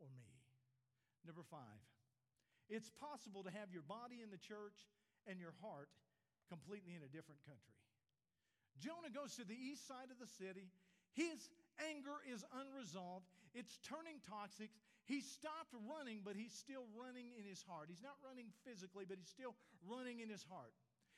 or 0.00 0.08
me. 0.16 0.30
Number 1.26 1.44
five, 1.44 1.82
it's 2.70 2.88
possible 2.88 3.42
to 3.44 3.52
have 3.52 3.74
your 3.74 3.84
body 3.84 4.22
in 4.22 4.30
the 4.30 4.40
church 4.40 4.88
and 5.26 5.38
your 5.38 5.52
heart 5.60 5.90
completely 6.48 6.94
in 6.94 7.02
a 7.02 7.10
different 7.10 7.42
country. 7.44 7.76
Jonah 8.78 9.12
goes 9.12 9.36
to 9.36 9.44
the 9.44 9.58
east 9.58 9.86
side 9.86 10.08
of 10.08 10.18
the 10.22 10.30
city. 10.30 10.70
His 11.12 11.50
anger 11.82 12.22
is 12.24 12.46
unresolved, 12.54 13.26
it's 13.52 13.78
turning 13.82 14.22
toxic. 14.22 14.70
He 15.04 15.20
stopped 15.20 15.74
running, 15.90 16.22
but 16.22 16.38
he's 16.38 16.54
still 16.54 16.86
running 16.94 17.34
in 17.34 17.42
his 17.42 17.66
heart. 17.66 17.90
He's 17.90 18.04
not 18.04 18.14
running 18.22 18.46
physically, 18.62 19.02
but 19.02 19.18
he's 19.18 19.32
still 19.32 19.58
running 19.82 20.22
in 20.22 20.30
his 20.30 20.46
heart. 20.46 20.70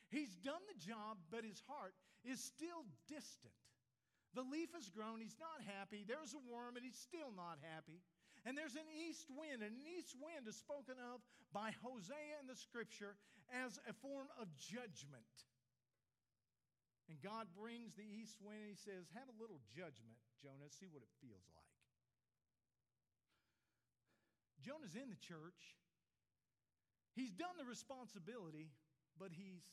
He's 0.09 0.33
done 0.41 0.65
the 0.69 0.81
job, 0.81 1.21
but 1.29 1.45
his 1.45 1.61
heart 1.69 1.93
is 2.25 2.41
still 2.41 2.89
distant. 3.09 3.53
The 4.33 4.45
leaf 4.45 4.73
has 4.73 4.89
grown, 4.89 5.21
he's 5.21 5.37
not 5.37 5.61
happy. 5.61 6.09
There's 6.09 6.33
a 6.33 6.43
worm, 6.49 6.81
and 6.81 6.85
he's 6.85 6.97
still 6.97 7.29
not 7.37 7.61
happy. 7.61 8.01
And 8.49 8.57
there's 8.57 8.75
an 8.75 8.89
east 8.89 9.29
wind, 9.29 9.61
and 9.61 9.77
an 9.77 9.87
east 9.87 10.17
wind 10.17 10.49
is 10.49 10.57
spoken 10.57 10.97
of 10.99 11.21
by 11.53 11.77
Hosea 11.85 12.41
in 12.41 12.49
the 12.49 12.57
scripture 12.57 13.15
as 13.53 13.77
a 13.85 13.93
form 14.01 14.27
of 14.41 14.49
judgment. 14.57 15.29
And 17.13 17.21
God 17.21 17.53
brings 17.53 17.93
the 17.93 18.09
east 18.09 18.41
wind, 18.41 18.65
and 18.65 18.73
he 18.73 18.81
says, 18.81 19.13
Have 19.13 19.29
a 19.29 19.37
little 19.37 19.61
judgment, 19.69 20.17
Jonah, 20.41 20.73
see 20.73 20.89
what 20.89 21.05
it 21.05 21.13
feels 21.21 21.45
like. 21.53 21.73
Jonah's 24.65 24.97
in 24.97 25.11
the 25.13 25.21
church. 25.21 25.77
He's 27.13 27.35
done 27.35 27.59
the 27.61 27.69
responsibility, 27.69 28.73
but 29.21 29.35
he's 29.35 29.67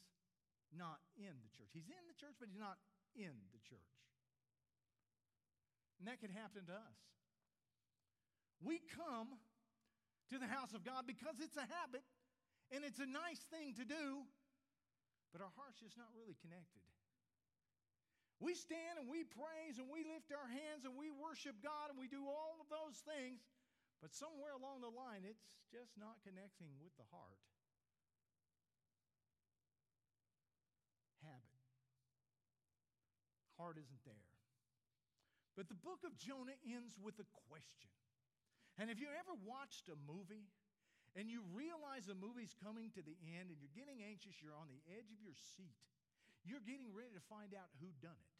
not 0.76 1.00
in 1.16 1.32
the 1.40 1.52
church. 1.56 1.72
He's 1.72 1.88
in 1.88 2.04
the 2.12 2.18
church, 2.18 2.36
but 2.42 2.52
he's 2.52 2.60
not 2.60 2.76
in 3.16 3.32
the 3.56 3.62
church. 3.64 3.99
That 6.10 6.18
could 6.18 6.34
happen 6.34 6.66
to 6.66 6.74
us. 6.74 7.00
We 8.66 8.82
come 8.98 9.30
to 10.34 10.42
the 10.42 10.50
house 10.50 10.74
of 10.74 10.82
God 10.82 11.06
because 11.06 11.38
it's 11.38 11.54
a 11.54 11.70
habit 11.70 12.02
and 12.74 12.82
it's 12.82 12.98
a 12.98 13.06
nice 13.06 13.46
thing 13.54 13.78
to 13.78 13.86
do, 13.86 14.26
but 15.30 15.46
our 15.46 15.54
heart's 15.54 15.78
just 15.78 16.02
not 16.02 16.10
really 16.18 16.34
connected. 16.42 16.82
We 18.42 18.58
stand 18.58 18.98
and 18.98 19.06
we 19.06 19.22
praise 19.22 19.78
and 19.78 19.86
we 19.86 20.02
lift 20.02 20.34
our 20.34 20.50
hands 20.50 20.90
and 20.90 20.98
we 20.98 21.14
worship 21.14 21.62
God 21.62 21.94
and 21.94 21.98
we 22.02 22.10
do 22.10 22.26
all 22.26 22.58
of 22.58 22.74
those 22.74 22.98
things, 23.06 23.46
but 24.02 24.10
somewhere 24.10 24.58
along 24.58 24.82
the 24.82 24.90
line, 24.90 25.30
it's 25.30 25.46
just 25.70 25.94
not 25.94 26.18
connecting 26.26 26.74
with 26.82 26.98
the 26.98 27.06
heart. 27.14 27.38
Habit. 31.22 31.62
Heart 33.62 33.78
isn't 33.78 34.04
there. 34.10 34.29
But 35.60 35.68
the 35.68 35.76
book 35.76 36.08
of 36.08 36.16
Jonah 36.16 36.56
ends 36.64 36.96
with 36.96 37.20
a 37.20 37.28
question. 37.52 37.92
And 38.80 38.88
if 38.88 38.96
you 38.96 39.12
ever 39.12 39.36
watched 39.44 39.92
a 39.92 40.00
movie 40.08 40.48
and 41.20 41.28
you 41.28 41.44
realize 41.52 42.08
the 42.08 42.16
movie's 42.16 42.56
coming 42.64 42.96
to 42.96 43.04
the 43.04 43.20
end 43.36 43.52
and 43.52 43.60
you're 43.60 43.76
getting 43.76 44.00
anxious, 44.00 44.40
you're 44.40 44.56
on 44.56 44.72
the 44.72 44.80
edge 44.88 45.12
of 45.12 45.20
your 45.20 45.36
seat, 45.36 45.76
you're 46.48 46.64
getting 46.64 46.96
ready 46.96 47.12
to 47.12 47.20
find 47.28 47.52
out 47.52 47.68
who 47.84 47.92
done 48.00 48.16
it. 48.16 48.36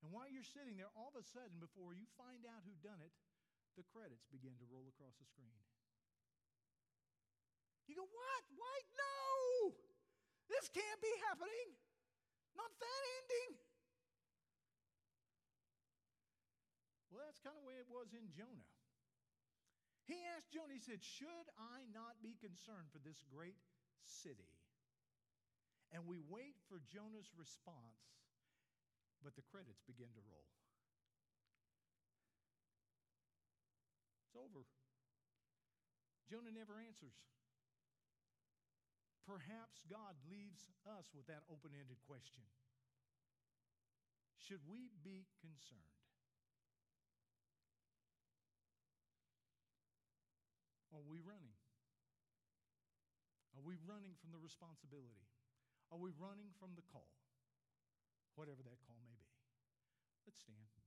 And 0.00 0.08
while 0.08 0.24
you're 0.32 0.48
sitting 0.56 0.80
there, 0.80 0.88
all 0.96 1.12
of 1.12 1.20
a 1.20 1.26
sudden, 1.36 1.60
before 1.60 1.92
you 1.92 2.08
find 2.16 2.48
out 2.48 2.64
who 2.64 2.72
done 2.80 3.04
it, 3.04 3.12
the 3.76 3.84
credits 3.92 4.24
begin 4.32 4.56
to 4.64 4.66
roll 4.72 4.88
across 4.88 5.20
the 5.20 5.28
screen. 5.28 5.60
You 7.84 7.92
go, 7.92 8.08
what? 8.08 8.42
Why? 8.56 8.76
No! 8.96 9.76
This 10.48 10.72
can't 10.72 11.00
be 11.04 11.12
happening. 11.28 11.76
Not 12.56 12.72
that 12.72 13.02
ending. 13.20 13.67
That's 17.38 17.46
kind 17.46 17.54
of 17.54 17.62
the 17.62 17.70
way 17.70 17.78
it 17.78 17.86
was 17.86 18.10
in 18.10 18.26
Jonah. 18.34 18.66
He 20.10 20.18
asked 20.34 20.50
Jonah, 20.50 20.74
he 20.74 20.82
said, 20.82 20.98
Should 21.06 21.46
I 21.54 21.86
not 21.94 22.18
be 22.18 22.34
concerned 22.42 22.90
for 22.90 22.98
this 22.98 23.22
great 23.30 23.62
city? 24.02 24.50
And 25.94 26.02
we 26.02 26.18
wait 26.18 26.58
for 26.66 26.82
Jonah's 26.90 27.30
response, 27.38 28.02
but 29.22 29.38
the 29.38 29.46
credits 29.46 29.86
begin 29.86 30.10
to 30.18 30.22
roll. 30.26 30.50
It's 34.26 34.34
over. 34.34 34.66
Jonah 36.26 36.52
never 36.52 36.82
answers. 36.82 37.14
Perhaps 39.22 39.86
God 39.86 40.18
leaves 40.26 40.66
us 40.90 41.06
with 41.14 41.30
that 41.30 41.46
open 41.46 41.70
ended 41.70 42.02
question 42.02 42.42
Should 44.42 44.66
we 44.66 44.90
be 45.06 45.30
concerned? 45.38 45.97
we 51.08 51.18
running? 51.24 51.56
Are 53.56 53.64
we 53.64 53.74
running 53.88 54.14
from 54.20 54.30
the 54.30 54.38
responsibility? 54.38 55.26
Are 55.90 55.98
we 55.98 56.12
running 56.20 56.52
from 56.60 56.76
the 56.76 56.84
call? 56.92 57.08
Whatever 58.36 58.62
that 58.62 58.78
call 58.86 59.00
may 59.02 59.16
be. 59.18 59.32
Let's 60.28 60.38
stand. 60.44 60.77